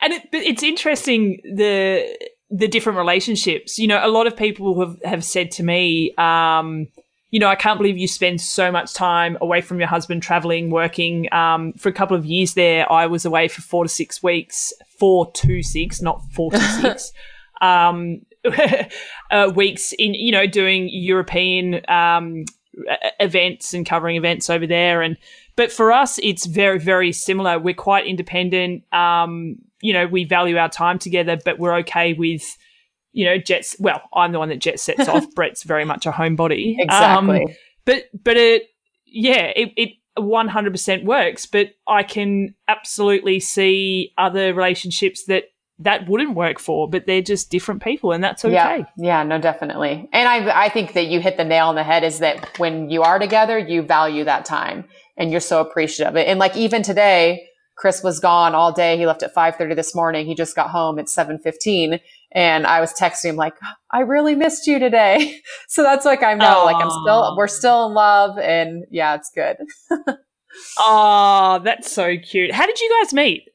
[0.00, 3.78] and it, it's interesting the the different relationships.
[3.78, 6.88] You know, a lot of people have, have said to me, um,
[7.30, 10.70] you know, I can't believe you spend so much time away from your husband, traveling,
[10.70, 11.32] working.
[11.32, 14.72] Um, for a couple of years there, I was away for four to six weeks,
[14.98, 17.12] four to six, not four to six.
[17.60, 18.22] Um,
[19.30, 22.46] uh, weeks in, you know, doing European um,
[23.20, 25.02] events and covering events over there.
[25.02, 25.16] And
[25.60, 27.58] but for us, it's very, very similar.
[27.58, 28.82] We're quite independent.
[28.94, 32.56] Um, you know, we value our time together, but we're okay with,
[33.12, 33.76] you know, jets.
[33.78, 35.26] Well, I'm the one that jet sets off.
[35.34, 36.76] Brett's very much a homebody.
[36.78, 37.42] Exactly.
[37.42, 37.48] Um,
[37.84, 38.70] but but it,
[39.04, 41.44] yeah, it, it 100% works.
[41.44, 45.44] But I can absolutely see other relationships that
[45.80, 48.54] that wouldn't work for, but they're just different people and that's okay.
[48.54, 50.08] Yeah, yeah, no, definitely.
[50.12, 52.90] And I, I think that you hit the nail on the head is that when
[52.90, 54.84] you are together, you value that time
[55.20, 56.26] and you're so appreciative of it.
[56.26, 57.46] And like even today,
[57.76, 58.96] Chris was gone all day.
[58.96, 60.26] He left at 5.30 this morning.
[60.26, 62.00] He just got home at 7.15
[62.32, 63.54] and I was texting him like,
[63.90, 65.40] I really missed you today.
[65.68, 66.64] so that's like, I know, Aww.
[66.64, 69.56] like I'm still, we're still in love and yeah, it's good.
[70.78, 72.52] oh, that's so cute.
[72.52, 73.49] How did you guys meet?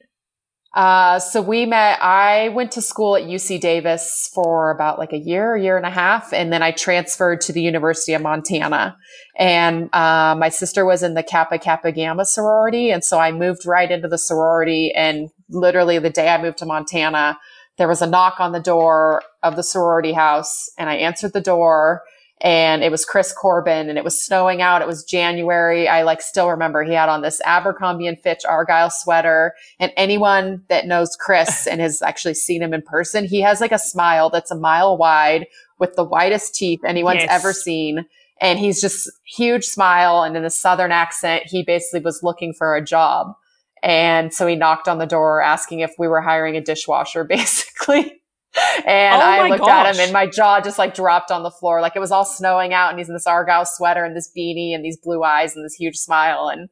[0.76, 5.18] Uh, so we met, I went to school at UC Davis for about like a
[5.18, 6.34] year, a year and a half.
[6.34, 8.94] And then I transferred to the University of Montana.
[9.38, 12.90] And, uh, my sister was in the Kappa Kappa Gamma sorority.
[12.90, 14.92] And so I moved right into the sorority.
[14.94, 17.38] And literally the day I moved to Montana,
[17.78, 21.40] there was a knock on the door of the sorority house and I answered the
[21.40, 22.02] door
[22.42, 24.82] and it was Chris Corbin and it was snowing out.
[24.82, 25.88] It was January.
[25.88, 29.54] I like still remember he had on this Abercrombie and Fitch Argyle sweater.
[29.80, 33.72] And anyone that knows Chris and has actually seen him in person, he has like
[33.72, 35.46] a smile that's a mile wide
[35.78, 37.30] with the whitest teeth anyone's yes.
[37.30, 38.04] ever seen.
[38.38, 40.22] And he's just huge smile.
[40.22, 43.34] And in a Southern accent, he basically was looking for a job.
[43.82, 48.20] And so he knocked on the door asking if we were hiring a dishwasher, basically
[48.86, 49.86] and oh I looked gosh.
[49.86, 51.80] at him and my jaw just like dropped on the floor.
[51.80, 54.74] Like it was all snowing out and he's in this Argyle sweater and this beanie
[54.74, 56.48] and these blue eyes and this huge smile.
[56.48, 56.68] And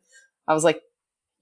[0.49, 0.81] I was like,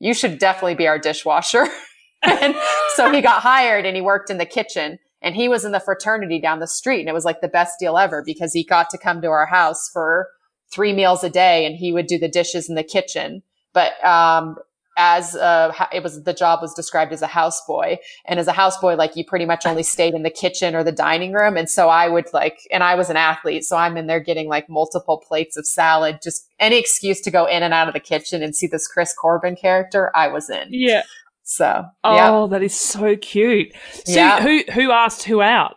[0.01, 1.68] you should definitely be our dishwasher.
[2.22, 2.57] and
[2.97, 5.80] so he got hired and he worked in the kitchen and he was in the
[5.80, 7.01] fraternity down the street.
[7.01, 9.47] And it was like the best deal ever because he got to come to our
[9.47, 10.28] house for
[10.72, 13.43] three meals a day and he would do the dishes in the kitchen.
[13.72, 14.57] But, um,
[14.97, 17.97] as a, it was the job was described as a houseboy.
[18.26, 20.93] And as a houseboy like you pretty much only stayed in the kitchen or the
[20.93, 21.57] dining room.
[21.57, 24.49] And so i would like and i was an athlete so i'm in there getting
[24.49, 28.01] like multiple plates of salad just any excuse to go in and out of the
[28.01, 30.68] kitchen and see this chris corbin character i was in.
[30.70, 31.03] Yeah.
[31.45, 33.72] So oh that is so cute.
[34.05, 34.40] So yeah.
[34.40, 35.76] who who asked who out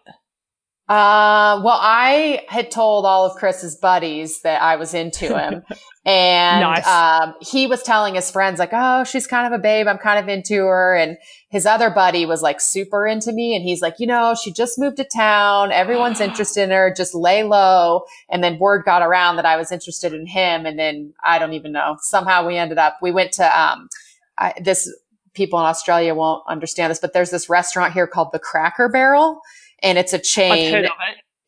[0.87, 5.63] uh, well, I had told all of Chris's buddies that I was into him.
[6.05, 6.85] and, nice.
[6.85, 9.87] um, he was telling his friends like, Oh, she's kind of a babe.
[9.87, 10.95] I'm kind of into her.
[10.95, 11.17] And
[11.49, 13.55] his other buddy was like super into me.
[13.55, 15.71] And he's like, you know, she just moved to town.
[15.71, 16.93] Everyone's interested in her.
[16.95, 18.03] Just lay low.
[18.29, 20.67] And then word got around that I was interested in him.
[20.67, 21.97] And then I don't even know.
[22.01, 23.89] Somehow we ended up, we went to, um,
[24.37, 24.87] I, this
[25.33, 29.41] people in Australia won't understand this, but there's this restaurant here called the Cracker Barrel
[29.81, 30.73] and it's a chain.
[30.73, 30.91] It.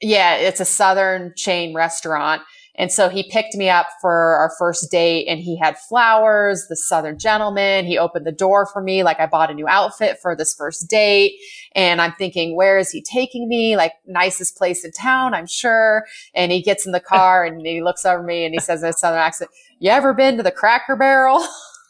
[0.02, 2.42] Yeah, it's a southern chain restaurant.
[2.78, 6.76] And so he picked me up for our first date and he had flowers, the
[6.76, 7.86] Southern gentleman.
[7.86, 9.02] He opened the door for me.
[9.02, 11.34] Like I bought a new outfit for this first date.
[11.74, 13.76] And I'm thinking, where is he taking me?
[13.76, 16.06] Like nicest place in town, I'm sure.
[16.36, 18.90] And he gets in the car and he looks over me and he says in
[18.90, 19.50] a Southern accent,
[19.80, 21.44] you ever been to the Cracker Barrel?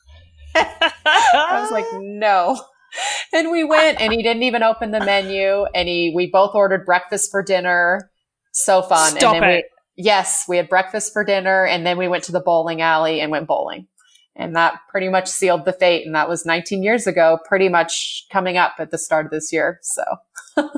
[0.56, 2.60] I was like, no.
[3.34, 6.86] And we went and he didn't even open the menu and he, we both ordered
[6.86, 8.10] breakfast for dinner.
[8.54, 9.12] So fun.
[9.18, 9.66] Stop and then it.
[9.98, 13.20] we, yes, we had breakfast for dinner and then we went to the bowling alley
[13.20, 13.88] and went bowling.
[14.36, 16.06] And that pretty much sealed the fate.
[16.06, 19.52] And that was 19 years ago, pretty much coming up at the start of this
[19.52, 19.80] year.
[19.82, 20.04] So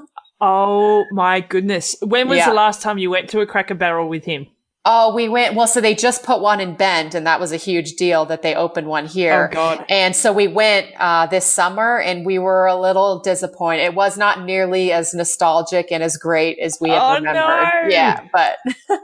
[0.42, 1.96] Oh my goodness.
[2.02, 2.50] When was Yeah.
[2.50, 4.48] the last time you went to a Cracker Barrel with him?
[4.92, 5.54] Oh, we went.
[5.54, 8.42] Well, so they just put one in Bend, and that was a huge deal that
[8.42, 9.50] they opened one here.
[9.52, 9.86] Oh, God.
[9.88, 13.84] And so we went uh, this summer, and we were a little disappointed.
[13.84, 17.36] It was not nearly as nostalgic and as great as we had Oh, remembered.
[17.40, 17.90] no.
[17.90, 18.58] Yeah, but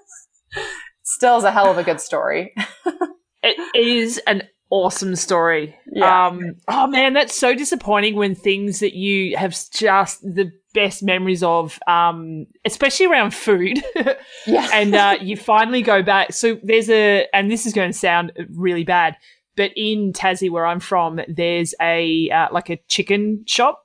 [1.03, 2.53] still is a hell of a good story.
[3.43, 5.75] It is an awesome story.
[5.91, 6.27] Yeah.
[6.29, 11.41] Um, oh man, that's so disappointing when things that you have just the best memories
[11.41, 13.82] of, um, especially around food,
[14.45, 14.69] Yeah.
[14.73, 16.34] and uh, you finally go back.
[16.34, 19.15] So there's a, and this is going to sound really bad,
[19.55, 23.82] but in Tassie, where I'm from, there's a uh, like a chicken shop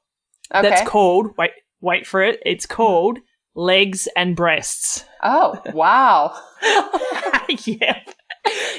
[0.55, 0.69] okay.
[0.69, 2.41] that's called wait wait for it.
[2.45, 3.19] It's called
[3.55, 5.05] Legs and Breasts.
[5.23, 6.37] oh, wow.
[7.65, 8.09] yep,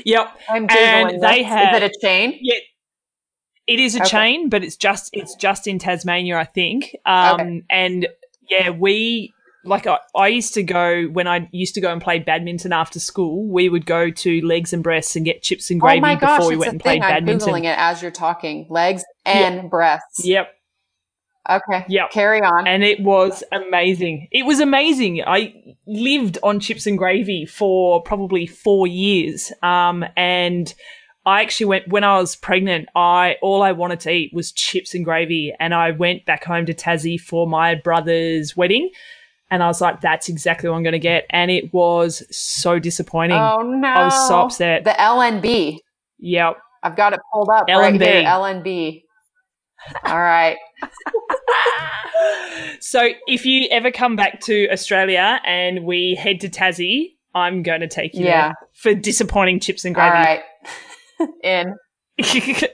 [0.06, 0.28] yep.
[0.50, 2.38] I'm googling And they have- Is it a chain?
[2.42, 2.56] Yeah,
[3.74, 4.10] it is a Okay.
[4.10, 6.96] chain, but it's just it's just in Tasmania, I think.
[7.06, 8.08] Um, and
[8.50, 12.20] yeah, we like I, I used to go when I used to go and play
[12.20, 13.48] badminton after school.
[13.48, 16.40] We would go to Legs and Breasts and get chips and gravy oh my gosh,
[16.40, 17.04] before we went and played thing.
[17.04, 17.48] I'm badminton.
[17.50, 18.66] googling it as you're talking.
[18.70, 20.26] Legs and breasts.
[20.26, 20.48] Yep,
[21.50, 21.86] Okay.
[21.90, 22.08] Yeah.
[22.10, 22.68] Carry on.
[22.68, 24.28] and it was amazing.
[24.32, 25.24] It was amazing.
[25.26, 25.54] I
[25.88, 29.52] lived on chips and gravy for probably four years.
[29.64, 30.74] Um, and
[31.26, 32.90] I actually went when I was pregnant.
[32.96, 36.66] I all I wanted to eat was chips and gravy, and I went back home
[36.66, 38.90] to Tassie for my brother's wedding.
[39.52, 42.80] And I was like, "That's exactly what I'm going to get," and it was so
[42.80, 43.38] disappointing.
[43.38, 43.88] Oh no!
[43.88, 44.84] I was so upset.
[44.86, 45.78] The LNB.
[46.20, 46.58] Yep.
[46.84, 48.02] I've got it pulled up right LNB.
[48.02, 48.24] here.
[48.24, 49.04] LNB.
[50.06, 50.58] All right.
[52.80, 57.82] so if you ever come back to Australia and we head to Tassie, I'm going
[57.82, 58.54] to take you Yeah.
[58.74, 60.12] for disappointing chips and gravy.
[60.12, 60.42] right.
[61.44, 61.76] In.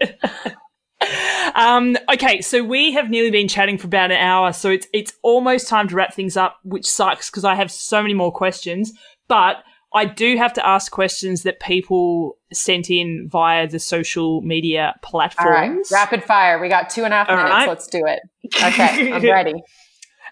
[1.55, 5.13] um, okay, so we have nearly been chatting for about an hour, so it's it's
[5.23, 8.91] almost time to wrap things up, which sucks because I have so many more questions.
[9.27, 9.57] But
[9.93, 14.87] I do have to ask questions that people sent in via the social media All
[14.87, 15.01] right.
[15.01, 15.89] platforms.
[15.91, 16.59] Rapid fire.
[16.59, 17.53] We got two and a half All minutes.
[17.53, 17.67] right.
[17.67, 18.19] Let's do it.
[18.63, 19.11] Okay.
[19.11, 19.53] I'm ready.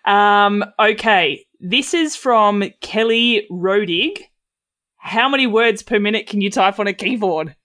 [0.05, 4.19] Um, okay, this is from Kelly Rodig.
[4.97, 7.55] How many words per minute can you type on a keyboard?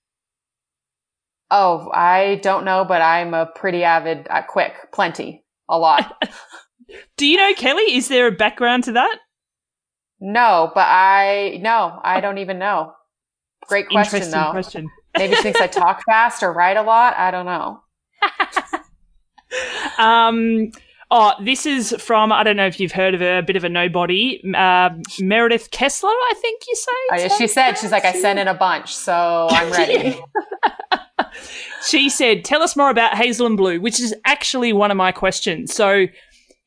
[1.50, 6.22] Oh, I don't know, but I'm a pretty avid, uh, quick, plenty, a lot.
[7.16, 7.94] Do you know Kelly?
[7.96, 9.18] Is there a background to that?
[10.20, 12.92] no, but I, no, I don't even know.
[13.66, 14.50] Great question Interesting though.
[14.50, 14.90] question.
[15.16, 17.16] Maybe she thinks I talk fast or write a lot.
[17.16, 17.80] I don't know.
[19.98, 20.70] Um,
[21.10, 23.64] oh, this is from I don't know if you've heard of her, a bit of
[23.64, 26.10] a nobody, um, Meredith Kessler.
[26.10, 26.92] I think you say.
[27.12, 30.20] I, Is she said, she's like, I sent in a bunch, so I'm ready.
[31.86, 35.12] She said, "Tell us more about Hazel and Blue," which is actually one of my
[35.12, 35.74] questions.
[35.74, 36.06] So.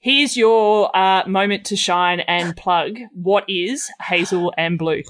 [0.05, 2.97] Here's your uh, moment to shine and plug.
[3.13, 5.01] What is Hazel and Blue?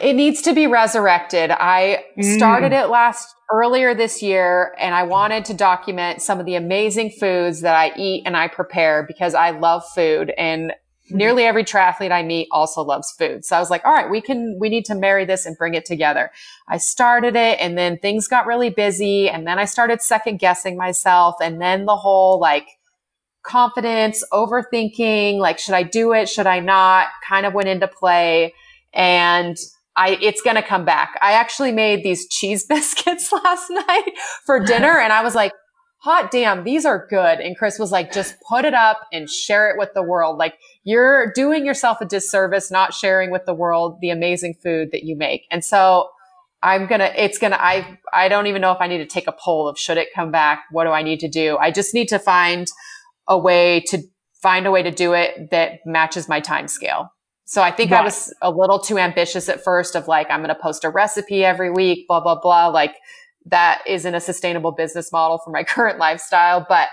[0.00, 1.50] It needs to be resurrected.
[1.50, 2.36] I Mm.
[2.36, 7.10] started it last earlier this year and I wanted to document some of the amazing
[7.10, 11.16] foods that I eat and I prepare because I love food and mm-hmm.
[11.16, 13.44] nearly every triathlete I meet also loves food.
[13.44, 15.74] So I was like, all right, we can, we need to marry this and bring
[15.74, 16.30] it together.
[16.68, 20.76] I started it and then things got really busy and then I started second guessing
[20.76, 22.66] myself and then the whole like
[23.44, 26.28] confidence, overthinking, like, should I do it?
[26.28, 27.06] Should I not?
[27.26, 28.54] Kind of went into play
[28.92, 29.56] and
[29.96, 31.18] I, it's going to come back.
[31.22, 34.12] I actually made these cheese biscuits last night
[34.44, 35.52] for dinner and I was like,
[35.98, 37.40] hot damn, these are good.
[37.40, 40.38] And Chris was like, just put it up and share it with the world.
[40.38, 45.02] Like you're doing yourself a disservice, not sharing with the world the amazing food that
[45.02, 45.46] you make.
[45.50, 46.08] And so
[46.62, 49.06] I'm going to, it's going to, I, I don't even know if I need to
[49.06, 50.64] take a poll of should it come back?
[50.70, 51.56] What do I need to do?
[51.58, 52.66] I just need to find
[53.28, 53.98] a way to
[54.42, 57.10] find a way to do it that matches my time scale.
[57.46, 60.54] So I think I was a little too ambitious at first of like, I'm going
[60.54, 62.66] to post a recipe every week, blah, blah, blah.
[62.66, 62.96] Like
[63.46, 66.88] that isn't a sustainable business model for my current lifestyle, but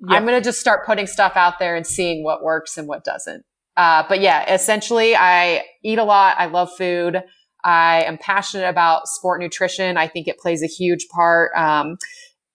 [0.00, 0.10] Yep.
[0.10, 3.04] I'm going to just start putting stuff out there and seeing what works and what
[3.04, 3.44] doesn't.
[3.76, 6.36] Uh, but yeah, essentially, I eat a lot.
[6.38, 7.22] I love food.
[7.64, 9.96] I am passionate about sport nutrition.
[9.96, 11.96] I think it plays a huge part um,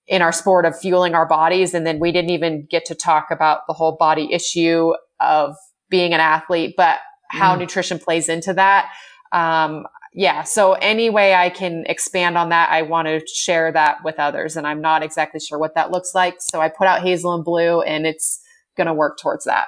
[0.07, 1.73] in our sport of fueling our bodies.
[1.73, 5.55] And then we didn't even get to talk about the whole body issue of
[5.89, 6.99] being an athlete, but
[7.31, 7.59] how mm.
[7.59, 8.91] nutrition plays into that.
[9.31, 10.43] Um, yeah.
[10.43, 14.57] So any way I can expand on that, I want to share that with others.
[14.57, 16.35] And I'm not exactly sure what that looks like.
[16.39, 18.41] So I put out hazel and blue and it's
[18.75, 19.67] going to work towards that.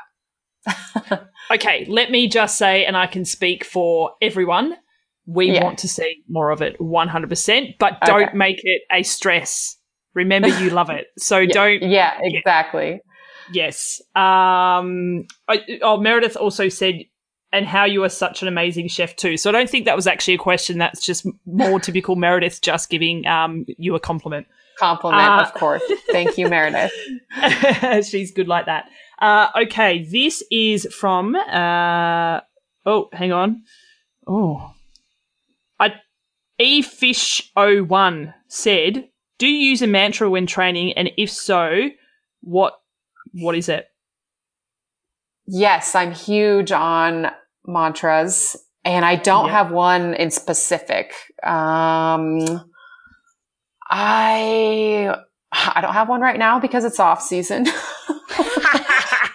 [1.51, 1.85] okay.
[1.87, 4.75] Let me just say, and I can speak for everyone.
[5.25, 5.63] We yeah.
[5.63, 8.37] want to see more of it 100%, but don't okay.
[8.37, 9.77] make it a stress.
[10.13, 11.07] Remember, you love it.
[11.17, 11.53] So yeah.
[11.53, 11.83] don't.
[11.83, 12.99] Yeah, exactly.
[13.53, 14.01] Yes.
[14.15, 15.25] Um,
[15.81, 16.95] oh, Meredith also said
[17.53, 19.37] and how you are such an amazing chef too.
[19.37, 20.79] So I don't think that was actually a question.
[20.79, 24.47] That's just more typical Meredith just giving um, you a compliment.
[24.79, 25.83] Compliment, uh, of course.
[26.11, 26.91] Thank you, Meredith.
[28.09, 28.89] She's good like that.
[29.19, 31.35] Uh, okay, this is from.
[31.35, 32.41] Uh,
[32.87, 33.61] oh, hang on.
[34.25, 34.73] Oh,
[35.79, 35.93] I
[36.59, 41.89] efish01 said, "Do you use a mantra when training, and if so,
[42.41, 42.73] what
[43.31, 43.87] what is it?"
[45.45, 47.27] Yes, I'm huge on
[47.65, 51.13] mantras and I don't have one in specific.
[51.41, 52.61] Um,
[53.89, 55.15] I,
[55.51, 57.63] I don't have one right now because it's off season.
[58.37, 58.83] but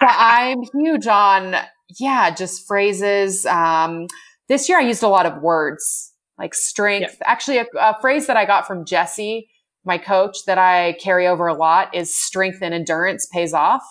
[0.02, 1.56] I'm huge on,
[1.98, 3.46] yeah, just phrases.
[3.46, 4.06] Um,
[4.48, 7.16] this year I used a lot of words like strength.
[7.18, 7.22] Yep.
[7.24, 9.48] Actually, a, a phrase that I got from Jesse,
[9.84, 13.82] my coach that I carry over a lot is strength and endurance pays off.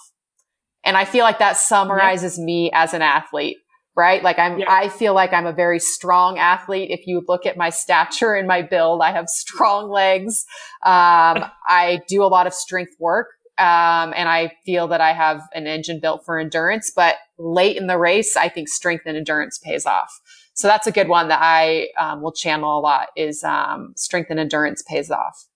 [0.84, 2.46] And I feel like that summarizes yep.
[2.46, 3.58] me as an athlete
[3.98, 4.24] right?
[4.24, 4.66] Like I'm, yeah.
[4.70, 6.91] I feel like I'm a very strong athlete.
[6.91, 10.45] If you look at my stature and my build, I have strong legs.
[10.86, 13.28] Um, I do a lot of strength work.
[13.58, 17.88] Um, and I feel that I have an engine built for endurance, but late in
[17.88, 20.12] the race, I think strength and endurance pays off.
[20.54, 24.30] So that's a good one that I um, will channel a lot is um, strength
[24.30, 25.48] and endurance pays off.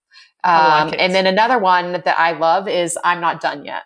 [0.43, 3.83] Like um, and then another one that I love is I'm not done yet.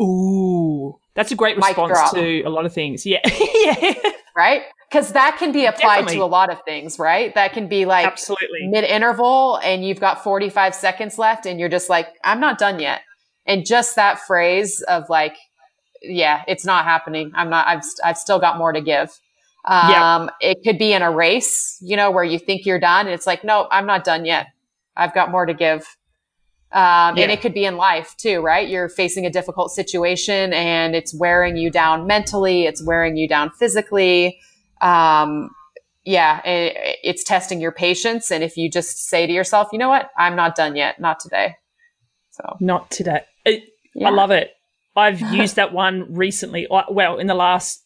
[0.00, 3.06] Ooh, that's a great response to a lot of things.
[3.06, 3.20] Yeah.
[3.54, 3.94] yeah.
[4.36, 4.62] Right?
[4.90, 6.16] Because that can be applied Definitely.
[6.16, 7.34] to a lot of things, right?
[7.34, 11.68] That can be like absolutely mid interval and you've got 45 seconds left and you're
[11.68, 13.00] just like, I'm not done yet.
[13.46, 15.36] And just that phrase of like,
[16.02, 17.32] yeah, it's not happening.
[17.34, 19.18] I'm not, I've, I've still got more to give.
[19.64, 20.58] Um, yep.
[20.58, 23.26] it could be in a race, you know, where you think you're done and it's
[23.26, 24.48] like, no, I'm not done yet.
[24.96, 25.84] I've got more to give.
[26.72, 27.22] Um, yeah.
[27.22, 28.68] and it could be in life too, right?
[28.68, 32.64] You're facing a difficult situation and it's wearing you down mentally.
[32.64, 34.38] It's wearing you down physically.
[34.80, 35.50] Um,
[36.04, 38.30] yeah, it, it's testing your patience.
[38.30, 40.10] And if you just say to yourself, you know what?
[40.18, 41.00] I'm not done yet.
[41.00, 41.56] Not today.
[42.30, 43.22] So not today.
[43.44, 43.64] It,
[43.94, 44.08] yeah.
[44.08, 44.50] I love it.
[44.94, 46.66] I've used that one recently.
[46.70, 47.82] Well, in the last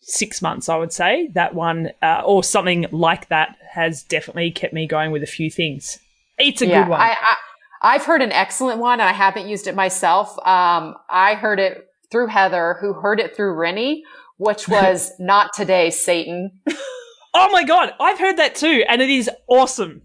[0.00, 4.72] six months, I would say that one uh, or something like that has definitely kept
[4.72, 5.98] me going with a few things.
[6.38, 7.00] It's a yeah, good one.
[7.00, 7.36] I, I,
[7.82, 10.30] I've heard an excellent one and I haven't used it myself.
[10.46, 14.02] Um, I heard it through Heather, who heard it through Rennie,
[14.38, 16.50] which was not today, Satan.
[17.34, 17.92] oh my God.
[18.00, 18.84] I've heard that too.
[18.88, 20.02] And it is awesome.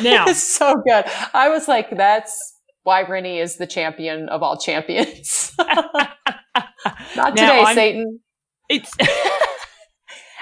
[0.00, 1.04] Now, it's so good.
[1.34, 5.52] I was like, that's why Rennie is the champion of all champions.
[5.58, 8.20] not today, I'm, Satan.
[8.68, 8.92] It's,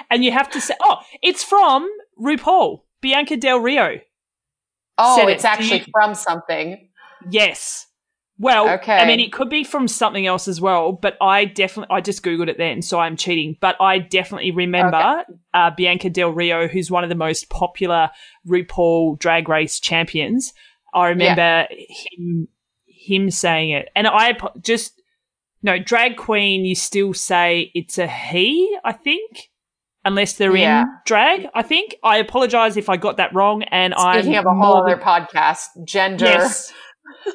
[0.09, 1.87] and you have to say, oh, it's from
[2.21, 3.99] RuPaul, Bianca Del Rio.
[4.97, 5.47] Oh, it's it.
[5.47, 6.89] actually you, from something.
[7.29, 7.87] Yes.
[8.39, 8.97] Well, okay.
[8.97, 12.21] I mean, it could be from something else as well, but I definitely, I just
[12.21, 13.57] Googled it then, so I'm cheating.
[13.59, 15.39] But I definitely remember okay.
[15.55, 18.11] uh, Bianca Del Rio, who's one of the most popular
[18.47, 20.53] RuPaul drag race champions.
[20.93, 21.85] I remember yeah.
[22.15, 22.47] him,
[22.85, 23.89] him saying it.
[23.95, 25.01] And I just,
[25.63, 29.49] no, drag queen, you still say it's a he, I think
[30.07, 30.81] unless they're yeah.
[30.81, 31.47] in drag.
[31.53, 31.95] I think.
[32.03, 33.63] I apologize if I got that wrong.
[33.63, 36.25] And I'm speaking of a whole other podcast, gender.
[36.25, 36.73] Yes.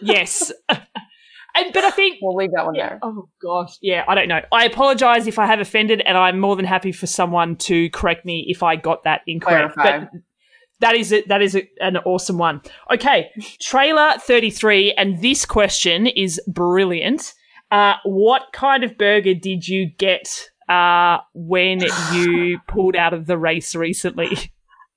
[0.01, 0.53] yes.
[0.69, 2.99] and, but I think we'll leave that one there.
[3.03, 4.05] Oh gosh, yeah.
[4.09, 4.41] I don't know.
[4.51, 8.25] I apologize if I have offended, and I'm more than happy for someone to correct
[8.25, 9.75] me if I got that incorrect.
[9.75, 10.07] Clarify.
[10.07, 10.21] But
[10.81, 11.29] that is it.
[11.29, 12.63] That is a, an awesome one.
[12.93, 17.35] Okay, trailer thirty three, and this question is brilliant.
[17.71, 21.81] Uh, what kind of burger did you get uh, when
[22.13, 24.53] you pulled out of the race recently?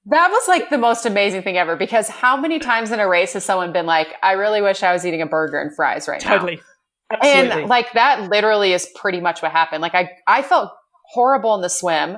[0.08, 3.34] That was like the most amazing thing ever because how many times in a race
[3.34, 6.22] has someone been like, I really wish I was eating a burger and fries right
[6.22, 6.58] totally.
[6.58, 7.18] now?
[7.18, 7.32] Totally.
[7.32, 9.82] And like that literally is pretty much what happened.
[9.82, 10.72] Like I, I felt
[11.06, 12.18] horrible in the swim.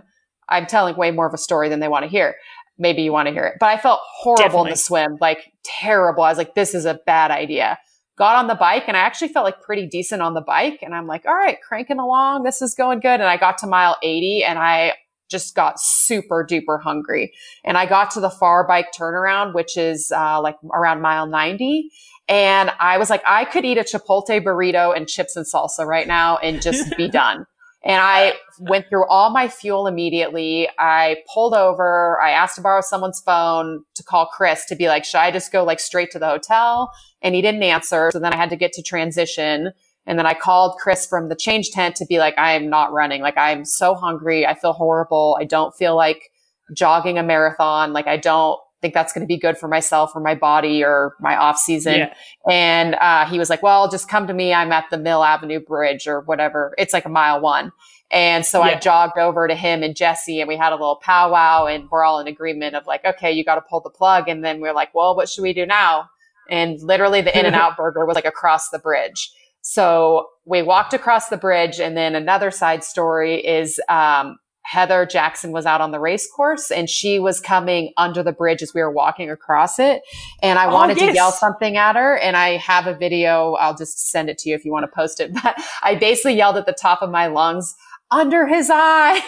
[0.49, 2.35] I'm telling way more of a story than they want to hear.
[2.77, 4.69] Maybe you want to hear it, but I felt horrible Definitely.
[4.69, 6.23] in the swim, like terrible.
[6.23, 7.79] I was like, this is a bad idea.
[8.17, 10.79] Got on the bike and I actually felt like pretty decent on the bike.
[10.81, 12.43] And I'm like, all right, cranking along.
[12.43, 13.19] This is going good.
[13.19, 14.93] And I got to mile 80 and I
[15.29, 17.33] just got super duper hungry.
[17.63, 21.89] And I got to the far bike turnaround, which is uh, like around mile 90.
[22.27, 26.07] And I was like, I could eat a Chipotle burrito and chips and salsa right
[26.07, 27.45] now and just be done.
[27.87, 30.67] And I went through all my fuel immediately.
[30.77, 32.19] I pulled over.
[32.21, 35.53] I asked to borrow someone's phone to call Chris to be like, should I just
[35.53, 36.91] go like straight to the hotel?
[37.21, 38.09] And he didn't answer.
[38.11, 39.71] So then I had to get to transition.
[40.05, 42.91] And then I called Chris from the change tent to be like, I am not
[42.91, 43.21] running.
[43.21, 44.45] Like I'm so hungry.
[44.45, 45.37] I feel horrible.
[45.39, 46.29] I don't feel like
[46.73, 47.93] jogging a marathon.
[47.93, 51.15] Like I don't think that's going to be good for myself or my body or
[51.19, 51.95] my off season.
[51.95, 52.13] Yeah.
[52.49, 54.53] And uh, he was like, well, just come to me.
[54.53, 56.73] I'm at the Mill Avenue Bridge or whatever.
[56.77, 57.71] It's like a mile one.
[58.09, 58.75] And so yeah.
[58.75, 62.03] I jogged over to him and Jesse and we had a little powwow and we're
[62.03, 64.29] all in agreement of like, okay, you got to pull the plug.
[64.29, 66.09] And then we we're like, well, what should we do now?
[66.49, 69.31] And literally the In and Out burger was like across the bridge.
[69.61, 71.79] So we walked across the bridge.
[71.79, 74.37] And then another side story is, um,
[74.67, 78.61] Heather Jackson was out on the race course and she was coming under the bridge
[78.61, 80.01] as we were walking across it.
[80.43, 81.11] And I oh, wanted yes.
[81.11, 82.17] to yell something at her.
[82.17, 83.53] And I have a video.
[83.53, 85.31] I'll just send it to you if you want to post it.
[85.41, 87.75] But I basically yelled at the top of my lungs,
[88.11, 89.21] under his eye.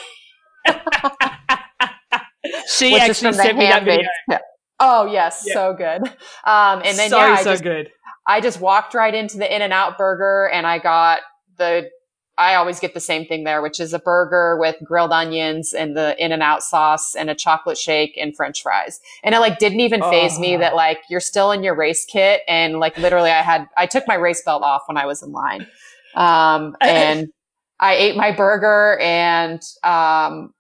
[2.67, 4.09] she Which actually sent me that video.
[4.79, 5.53] Oh yes, yeah.
[5.53, 6.03] so good.
[6.45, 7.91] Um, and then so, yeah, I so just, good.
[8.27, 11.19] I just walked right into the In and Out burger and I got
[11.57, 11.89] the
[12.39, 15.95] I always get the same thing there, which is a burger with grilled onions and
[15.95, 19.01] the in and out sauce and a chocolate shake and french fries.
[19.23, 20.39] And it like didn't even phase oh.
[20.39, 22.41] me that like you're still in your race kit.
[22.47, 25.33] And like literally I had, I took my race belt off when I was in
[25.33, 25.67] line.
[26.15, 27.27] Um, and
[27.77, 30.53] I ate my burger and, um,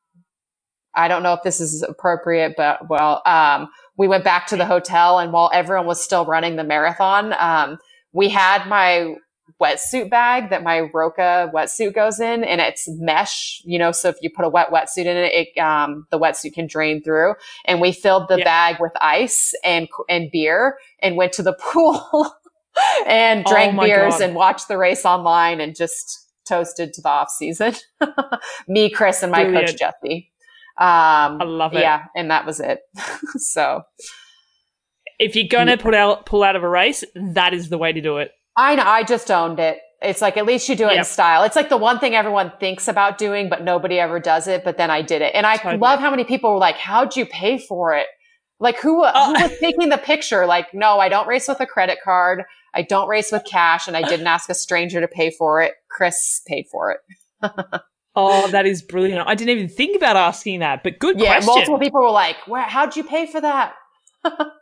[0.93, 4.65] I don't know if this is appropriate, but well, um, we went back to the
[4.65, 7.77] hotel and while everyone was still running the marathon, um,
[8.11, 9.15] we had my
[9.61, 14.15] wetsuit bag that my Roka wetsuit goes in and it's mesh, you know, so if
[14.21, 17.35] you put a wet wetsuit in it, it um, the wetsuit can drain through.
[17.65, 18.45] And we filled the yeah.
[18.45, 22.33] bag with ice and, and beer and went to the pool
[23.05, 24.21] and oh drank oh beers God.
[24.21, 27.75] and watched the race online and just toasted to the off season.
[28.67, 29.67] Me, Chris, and my Brilliant.
[29.67, 30.31] coach Jesse.
[30.77, 31.81] Um, I love it.
[31.81, 32.79] Yeah, and that was it.
[33.37, 33.83] so,
[35.19, 37.03] if you're gonna put out pull out of a race,
[37.33, 38.31] that is the way to do it.
[38.59, 38.83] I know.
[38.83, 39.79] I just owned it.
[40.01, 40.99] It's like, at least you do it yep.
[40.99, 41.43] in style.
[41.43, 44.65] It's like the one thing everyone thinks about doing, but nobody ever does it.
[44.65, 45.33] But then I did it.
[45.33, 45.77] And I totally.
[45.77, 48.07] love how many people were like, how'd you pay for it?
[48.59, 50.45] Like who, uh, who was taking the picture?
[50.45, 52.43] Like, no, I don't race with a credit card.
[52.73, 55.75] I don't race with cash and I didn't ask a stranger to pay for it.
[55.89, 56.99] Chris paid for it.
[58.15, 59.25] oh, that is brilliant.
[59.25, 61.45] I didn't even think about asking that, but good yeah, question.
[61.47, 62.35] multiple people were like,
[62.67, 63.75] how'd you pay for that?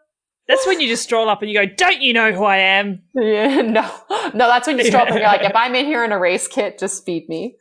[0.48, 3.02] That's when you just stroll up and you go, "Don't you know who I am?"
[3.14, 3.90] Yeah, no,
[4.34, 4.48] no.
[4.48, 6.48] That's when you stroll up and you're like, "If I'm in here in a race
[6.48, 7.58] kit, just feed me."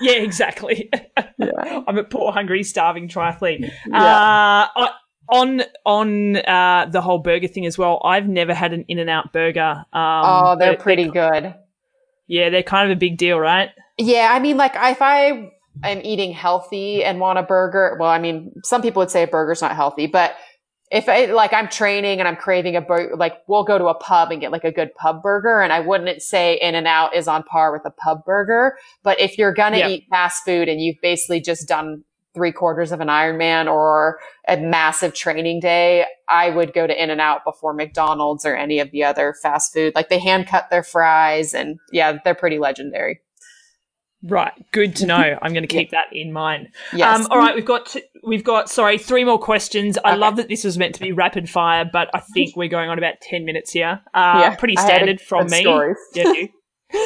[0.00, 0.90] Yeah, exactly.
[1.40, 1.82] Yeah.
[1.86, 3.70] I'm a poor, hungry, starving triathlete.
[3.86, 4.66] Yeah.
[4.76, 4.88] Uh,
[5.28, 9.08] on on uh, the whole burger thing as well, I've never had an In and
[9.08, 9.84] Out burger.
[9.92, 11.54] Um, oh, they're pretty they're, good.
[12.26, 13.70] Yeah, they're kind of a big deal, right?
[13.98, 15.50] Yeah, I mean, like if I
[15.84, 19.28] am eating healthy and want a burger, well, I mean, some people would say a
[19.28, 20.34] burger's not healthy, but
[20.90, 23.94] if I, like I'm training and I'm craving a burger, like we'll go to a
[23.94, 25.60] pub and get like a good pub burger.
[25.60, 28.78] And I wouldn't say In and Out is on par with a pub burger.
[29.02, 29.88] But if you're going to yeah.
[29.88, 34.56] eat fast food and you've basically just done three quarters of an Ironman or a
[34.56, 38.90] massive training day, I would go to In and Out before McDonald's or any of
[38.90, 39.94] the other fast food.
[39.94, 43.20] Like they hand cut their fries and yeah, they're pretty legendary.
[44.22, 45.38] Right, good to know.
[45.42, 46.68] I'm going to keep that in mind.
[46.92, 47.20] Yes.
[47.20, 49.98] Um, all right, we've got t- we've got sorry three more questions.
[50.04, 52.90] I love that this was meant to be rapid fire, but I think we're going
[52.90, 54.00] on about ten minutes here.
[54.14, 55.66] Uh, yeah, pretty standard from me.
[56.14, 56.32] Yeah,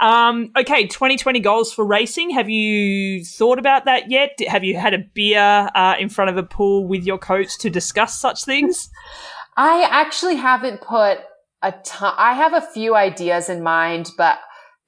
[0.00, 2.30] um, okay, 2020 goals for racing.
[2.30, 4.30] Have you thought about that yet?
[4.48, 7.68] Have you had a beer uh, in front of a pool with your coach to
[7.68, 8.88] discuss such things?
[9.56, 11.18] I actually haven't put
[11.62, 12.14] a ton.
[12.16, 14.38] I have a few ideas in mind, but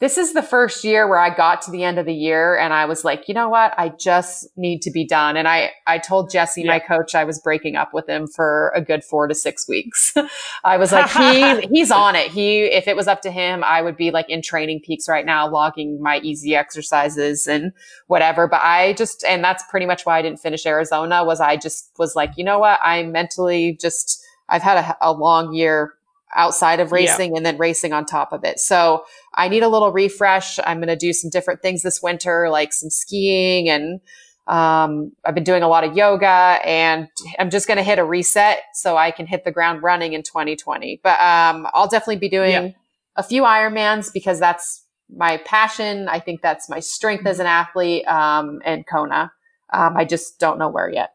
[0.02, 2.74] this is the first year where I got to the end of the year and
[2.74, 3.72] I was like, you know what?
[3.78, 5.36] I just need to be done.
[5.36, 6.72] And I, I told Jesse, yeah.
[6.72, 10.12] my coach, I was breaking up with him for a good four to six weeks.
[10.64, 12.32] I was like, he, he's on it.
[12.32, 15.48] He, if it was up to him, I would be like in TrainingPeaks right now,
[15.48, 17.72] logging my easy exercises and
[18.08, 18.48] whatever.
[18.48, 21.92] But I just, and that's pretty much why I didn't finish Arizona was I just
[21.96, 22.80] was like, you know what?
[22.82, 25.94] I mentally just, I've had a, a long year
[26.34, 27.36] outside of racing yeah.
[27.36, 28.58] and then racing on top of it.
[28.58, 29.04] So
[29.34, 30.58] I need a little refresh.
[30.64, 34.00] I'm going to do some different things this winter, like some skiing and
[34.48, 37.06] Um, I've been doing a lot of yoga and
[37.38, 40.22] I'm just going to hit a reset so I can hit the ground running in
[40.24, 41.00] 2020.
[41.02, 42.68] But um, I'll definitely be doing yeah.
[43.14, 46.08] a few Ironmans because that's my passion.
[46.08, 49.30] I think that's my strength as an athlete um, and Kona.
[49.72, 51.12] Um, I just don't know where yet.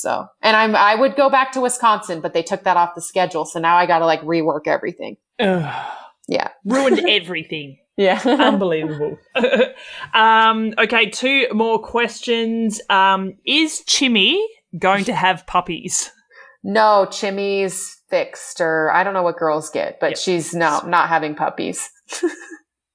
[0.00, 3.02] So, and I'm, I would go back to Wisconsin, but they took that off the
[3.02, 3.44] schedule.
[3.44, 5.16] So now I got to like rework everything.
[5.38, 5.96] Ugh.
[6.26, 6.48] Yeah.
[6.64, 7.78] Ruined everything.
[7.96, 8.20] yeah.
[8.24, 9.18] Unbelievable.
[10.14, 11.10] um, okay.
[11.10, 12.80] Two more questions.
[12.88, 14.42] Um, is Chimmy
[14.78, 16.10] going to have puppies?
[16.62, 20.18] No, Chimmy's fixed or I don't know what girls get, but yep.
[20.18, 21.90] she's no, not having puppies.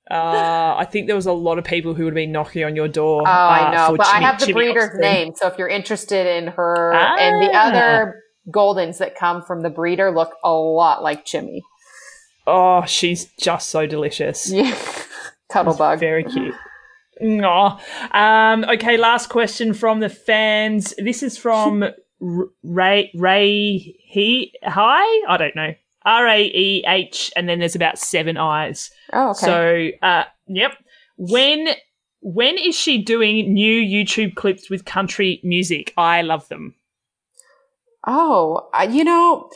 [0.10, 2.88] Uh, I think there was a lot of people who would been knocking on your
[2.88, 3.24] door.
[3.26, 6.48] Oh, uh, I know, but I have the breeder's name, so if you're interested in
[6.48, 7.16] her ah.
[7.18, 7.68] and the ah.
[7.68, 8.22] other
[8.52, 11.62] Goldens that come from the breeder, look a lot like Chimmy.
[12.46, 14.52] Oh, she's just so delicious.
[14.54, 14.78] Yeah,
[15.52, 16.54] cuddlebug, very cute.
[17.22, 17.80] Aww.
[18.14, 20.94] Um, okay, last question from the fans.
[20.98, 21.84] This is from
[22.64, 25.26] Ray Ray He Hi.
[25.28, 25.74] I don't know.
[26.06, 28.92] R A E H, and then there's about seven I's.
[29.14, 29.40] Oh, okay.
[30.02, 30.74] So, uh, yep.
[31.18, 31.70] When
[32.22, 35.94] when is she doing new YouTube clips with country music?
[35.98, 36.76] I love them.
[38.08, 39.50] Oh, you know,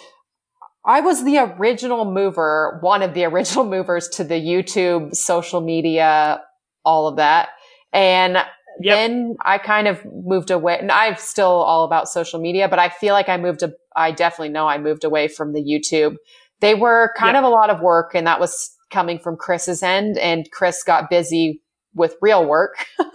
[0.86, 6.42] I was the original mover, one of the original movers to the YouTube, social media,
[6.86, 7.50] all of that.
[7.92, 8.38] And
[8.82, 8.96] Yep.
[8.96, 12.90] Then I kind of moved away and I'm still all about social media, but I
[12.90, 16.16] feel like I moved, a, I definitely know I moved away from the YouTube.
[16.62, 17.44] They were kind yep.
[17.44, 21.10] of a lot of work and that was coming from Chris's end and Chris got
[21.10, 21.62] busy
[21.94, 23.10] with real work um,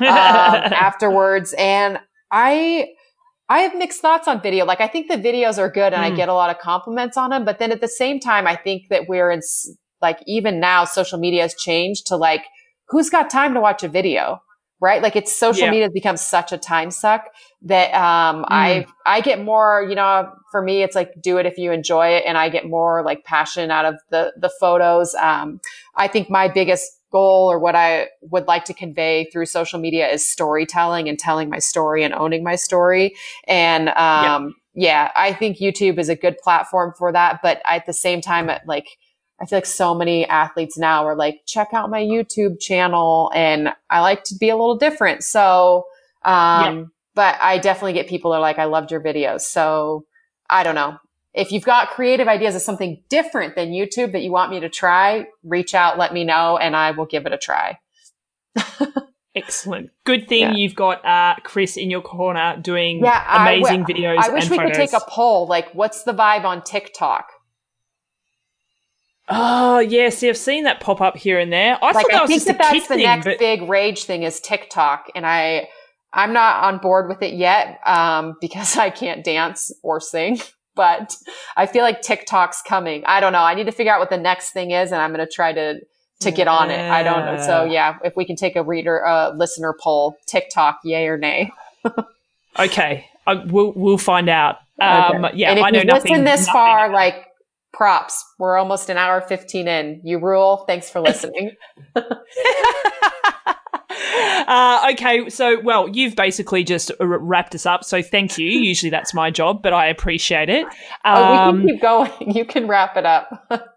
[0.00, 1.54] afterwards.
[1.56, 1.98] And
[2.30, 2.88] I,
[3.48, 4.66] I have mixed thoughts on video.
[4.66, 6.06] Like I think the videos are good and mm.
[6.06, 6.16] I hmm.
[6.16, 7.44] get a lot of compliments on them.
[7.44, 9.40] But then at the same time, I think that we're in
[10.02, 12.44] like even now social media has changed to like,
[12.88, 14.42] who's got time to watch a video?
[14.82, 15.00] Right?
[15.00, 15.70] Like it's social yeah.
[15.70, 17.28] media has become such a time suck
[17.62, 18.46] that um, mm.
[18.50, 22.08] I I get more, you know, for me it's like do it if you enjoy
[22.08, 25.14] it, and I get more like passion out of the the photos.
[25.14, 25.60] Um,
[25.94, 30.08] I think my biggest goal or what I would like to convey through social media
[30.08, 33.14] is storytelling and telling my story and owning my story.
[33.46, 35.06] And um, yeah.
[35.06, 37.40] yeah, I think YouTube is a good platform for that.
[37.40, 38.88] But at the same time, like
[39.42, 43.70] I feel like so many athletes now are like, check out my YouTube channel, and
[43.90, 45.24] I like to be a little different.
[45.24, 45.86] So.
[46.24, 49.42] Um, but I definitely get people that are like, I loved your videos.
[49.42, 50.06] So
[50.48, 50.98] I don't know.
[51.34, 54.68] If you've got creative ideas of something different than YouTube that you want me to
[54.68, 57.78] try, reach out, let me know, and I will give it a try.
[59.34, 59.90] Excellent.
[60.04, 60.54] Good thing yeah.
[60.54, 64.18] you've got uh, Chris in your corner doing yeah, amazing w- videos.
[64.18, 64.72] I wish we photos.
[64.72, 65.46] could take a poll.
[65.46, 67.31] Like, what's the vibe on TikTok?
[69.34, 71.78] Oh yeah, see, I've seen that pop up here and there.
[71.80, 73.38] I like, thought that I was just that a that's the thing, next but...
[73.38, 75.68] big rage thing is TikTok, and I
[76.12, 80.40] I'm not on board with it yet um, because I can't dance or sing.
[80.74, 81.14] But
[81.54, 83.02] I feel like TikTok's coming.
[83.04, 83.42] I don't know.
[83.42, 85.52] I need to figure out what the next thing is, and I'm going to try
[85.52, 85.80] to
[86.20, 86.80] to get on it.
[86.80, 87.44] I don't know.
[87.44, 91.52] So yeah, if we can take a reader, uh, listener poll, TikTok, yay or nay.
[92.58, 94.60] okay, uh, we'll we'll find out.
[94.80, 95.36] Um, okay.
[95.36, 96.12] Yeah, and if I know you nothing.
[96.12, 97.26] Listen this nothing far, like
[97.72, 98.24] props.
[98.38, 100.00] We're almost an hour fifteen in.
[100.04, 100.64] You rule.
[100.66, 101.52] Thanks for listening.
[104.46, 107.84] Uh, okay, so well, you've basically just wrapped us up.
[107.84, 108.48] So thank you.
[108.48, 110.66] Usually that's my job, but I appreciate it.
[111.04, 112.12] Um, oh, we can um, keep going.
[112.32, 113.46] You can wrap it up.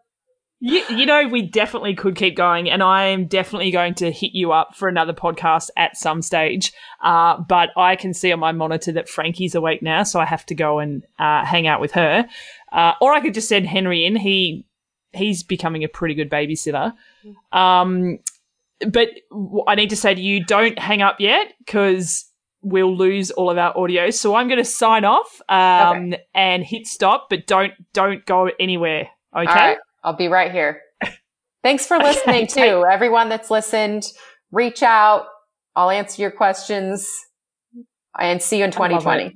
[0.65, 4.31] you, you know, we definitely could keep going, and I am definitely going to hit
[4.33, 6.73] you up for another podcast at some stage.
[7.03, 10.43] Uh, but I can see on my monitor that Frankie's awake now, so I have
[10.47, 12.27] to go and uh, hang out with her.
[12.71, 14.15] Uh, or I could just send Henry in.
[14.15, 14.65] He
[15.13, 16.93] he's becoming a pretty good babysitter.
[17.51, 18.17] Um,
[18.89, 19.09] but
[19.67, 22.25] I need to say to you, don't hang up yet because
[22.63, 24.09] we'll lose all of our audio.
[24.09, 26.23] So I'm going to sign off um, okay.
[26.33, 29.09] and hit stop, but don't don't go anywhere.
[29.37, 29.75] Okay,
[30.05, 30.81] I'll be right here.
[31.63, 34.05] Thanks for listening too, everyone that's listened.
[34.51, 35.25] Reach out.
[35.75, 37.11] I'll answer your questions
[38.17, 39.35] and see you in 2020.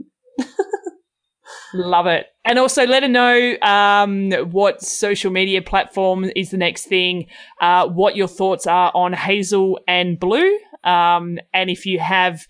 [1.73, 2.27] Love it.
[2.45, 7.27] And also let her know um, what social media platform is the next thing,
[7.61, 12.45] uh, what your thoughts are on Hazel and Blue, um, and if you have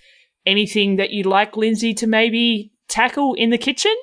[0.45, 3.95] anything that you'd like Linsey to maybe tackle in the kitchen,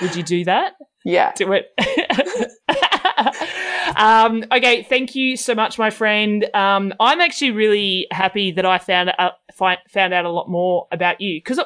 [0.00, 0.74] would you do that?
[1.04, 1.32] Yeah.
[1.36, 1.66] Do it.
[3.96, 6.48] um, okay, thank you so much, my friend.
[6.54, 11.20] Um, I'm actually really happy that I found out, found out a lot more about
[11.20, 11.60] you because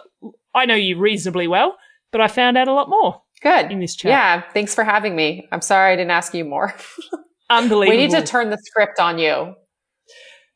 [0.55, 1.77] I know you reasonably well
[2.10, 3.23] but I found out a lot more.
[3.43, 3.70] Good.
[3.70, 4.10] In this chat.
[4.10, 4.43] Yeah.
[4.52, 5.47] Thanks for having me.
[5.52, 6.74] I'm sorry I didn't ask you more.
[7.51, 7.97] Unbelievable.
[7.98, 9.55] We need to turn the script on you.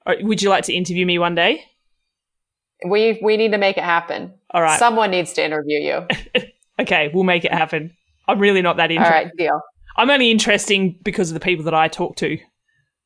[0.07, 1.65] Would you like to interview me one day?
[2.85, 4.35] We we need to make it happen.
[4.51, 4.79] All right.
[4.79, 6.43] Someone needs to interview you.
[6.81, 7.97] okay, we'll make it happen.
[8.27, 9.15] I'm really not that All interested.
[9.15, 9.61] right, deal.
[9.97, 12.39] I'm only interesting because of the people that I talk to.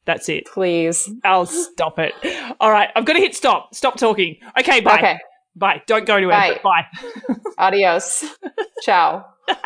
[0.05, 0.47] That's it.
[0.47, 1.11] Please.
[1.25, 2.13] I'll stop it.
[2.61, 3.75] All right, I've got to hit stop.
[3.75, 4.37] Stop talking.
[4.59, 4.99] Okay, bye.
[4.99, 5.19] Okay.
[5.57, 5.83] Bye.
[5.87, 6.59] Don't go anywhere.
[6.63, 6.87] Bye.
[7.59, 8.25] Adios.
[8.83, 9.25] Ciao.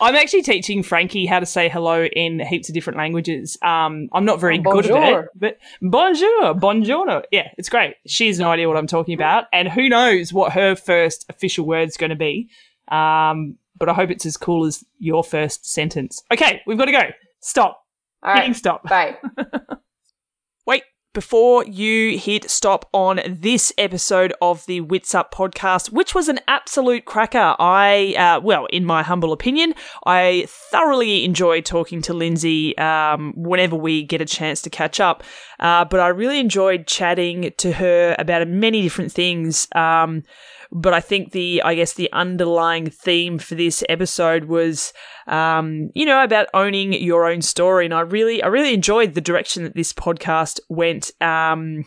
[0.00, 3.56] I'm actually teaching Frankie how to say hello in heaps of different languages.
[3.62, 7.22] Um, I'm not very good at it, but bonjour, buongiorno.
[7.30, 7.94] Yeah, it's great.
[8.06, 11.66] She has no idea what I'm talking about, and who knows what her first official
[11.66, 12.48] word's going to be.
[12.88, 16.22] Um, but I hope it's as cool as your first sentence.
[16.32, 17.02] Okay, we've got to go.
[17.40, 17.82] Stop.
[18.22, 18.56] All Hitting right.
[18.56, 18.82] stop.
[18.88, 19.16] Bye.
[20.66, 20.82] Wait,
[21.16, 26.40] before you hit stop on this episode of the Wits Up podcast, which was an
[26.46, 29.72] absolute cracker, I, uh, well, in my humble opinion,
[30.04, 35.22] I thoroughly enjoy talking to Linsey um, whenever we get a chance to catch up.
[35.58, 39.68] Uh, but I really enjoyed chatting to her about many different things.
[39.74, 40.22] Um,
[40.72, 44.92] but I think the, I guess, the underlying theme for this episode was,
[45.26, 47.84] um, you know, about owning your own story.
[47.84, 51.10] And I really, I really enjoyed the direction that this podcast went.
[51.20, 51.84] Um,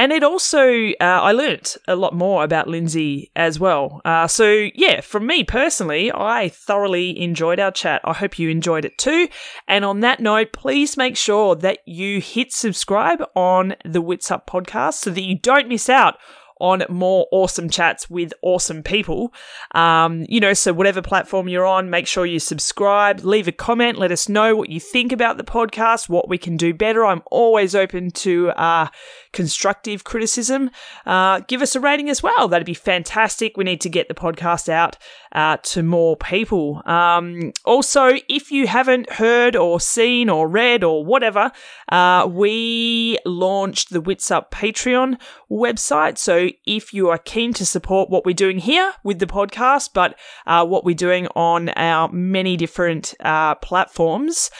[0.00, 4.00] and it also, uh, I learnt a lot more about Linsey as well.
[4.02, 8.00] Uh, so, yeah, from me personally, I thoroughly enjoyed our chat.
[8.04, 9.28] I hope you enjoyed it too.
[9.68, 14.46] And on that note, please make sure that you hit subscribe on the Wits Up
[14.46, 16.16] podcast so that you don't miss out
[16.60, 19.32] on more awesome chats with awesome people.
[19.74, 23.98] Um, you know, so whatever platform you're on, make sure you subscribe, leave a comment,
[23.98, 27.04] let us know what you think about the podcast, what we can do better.
[27.04, 28.88] I'm always open to uh,
[29.32, 30.70] constructive criticism.
[31.06, 32.48] Uh, give us a rating as well.
[32.48, 33.56] That'd be fantastic.
[33.56, 34.96] We need to get the podcast out
[35.32, 36.82] uh, to more people.
[36.86, 41.52] Um, also, if you haven't heard or seen or read or whatever,
[41.90, 45.20] uh, we launched the Wits Up Patreon
[45.50, 46.18] website.
[46.18, 50.18] So if you are keen to support what we're doing here with the podcast, but
[50.46, 54.50] uh, what we're doing on our many different uh, platforms,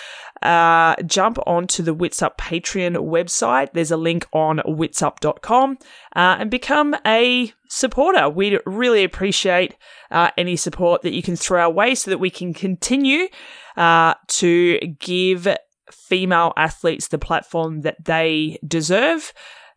[0.42, 3.72] uh, jump onto the Wits Up Patreon website.
[3.72, 5.78] There's a link on witsup.com
[6.16, 8.28] uh, and become a supporter.
[8.28, 9.76] We'd really appreciate
[10.10, 13.28] uh, any support that you can throw our way so that we can continue
[13.76, 15.48] uh, to give
[15.90, 19.32] female athletes the platform that they deserve.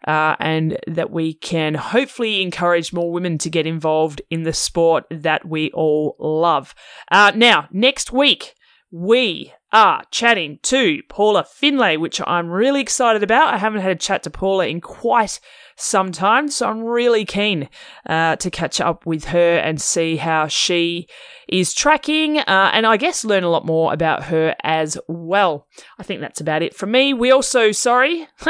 [0.05, 5.05] Uh, and that we can hopefully encourage more women to get involved in the sport
[5.09, 6.75] that we all love.
[7.09, 8.53] Uh, now, next week,
[8.93, 13.51] we are chatting to Paula Findlay, which I'm really excited about.
[13.51, 15.39] I haven't had a chat to Paula in quite
[15.75, 17.69] some time, so I'm really keen
[18.05, 21.07] uh, to catch up with her and see how she
[21.49, 25.67] is tracking, uh, and I guess learn a lot more about her as well.
[25.97, 27.15] I think that's about it from me.
[27.15, 28.27] We also, sorry,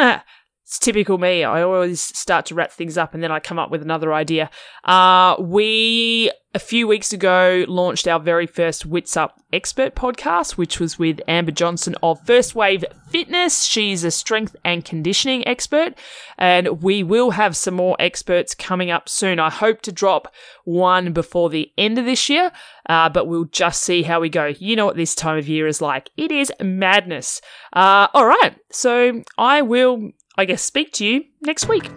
[0.74, 1.44] it's typical me.
[1.44, 4.50] I always start to wrap things up and then I come up with another idea.
[4.84, 10.80] Uh, we, a few weeks ago, launched our very first Wits Up Expert podcast, which
[10.80, 13.66] was with Amber Johnson of First Wave Fitness.
[13.66, 15.94] She's a strength and conditioning expert,
[16.40, 19.40] and we will have some more experts coming up soon.
[19.40, 20.34] I hope to drop
[20.64, 22.52] one before the end of this year,
[22.90, 24.48] uh, but we'll just see how we go.
[24.58, 26.10] You know what this time of year is like.
[26.18, 27.42] It is madness.
[27.74, 28.56] Uh, all right.
[28.72, 31.90] So I will I guess, speak to you next week.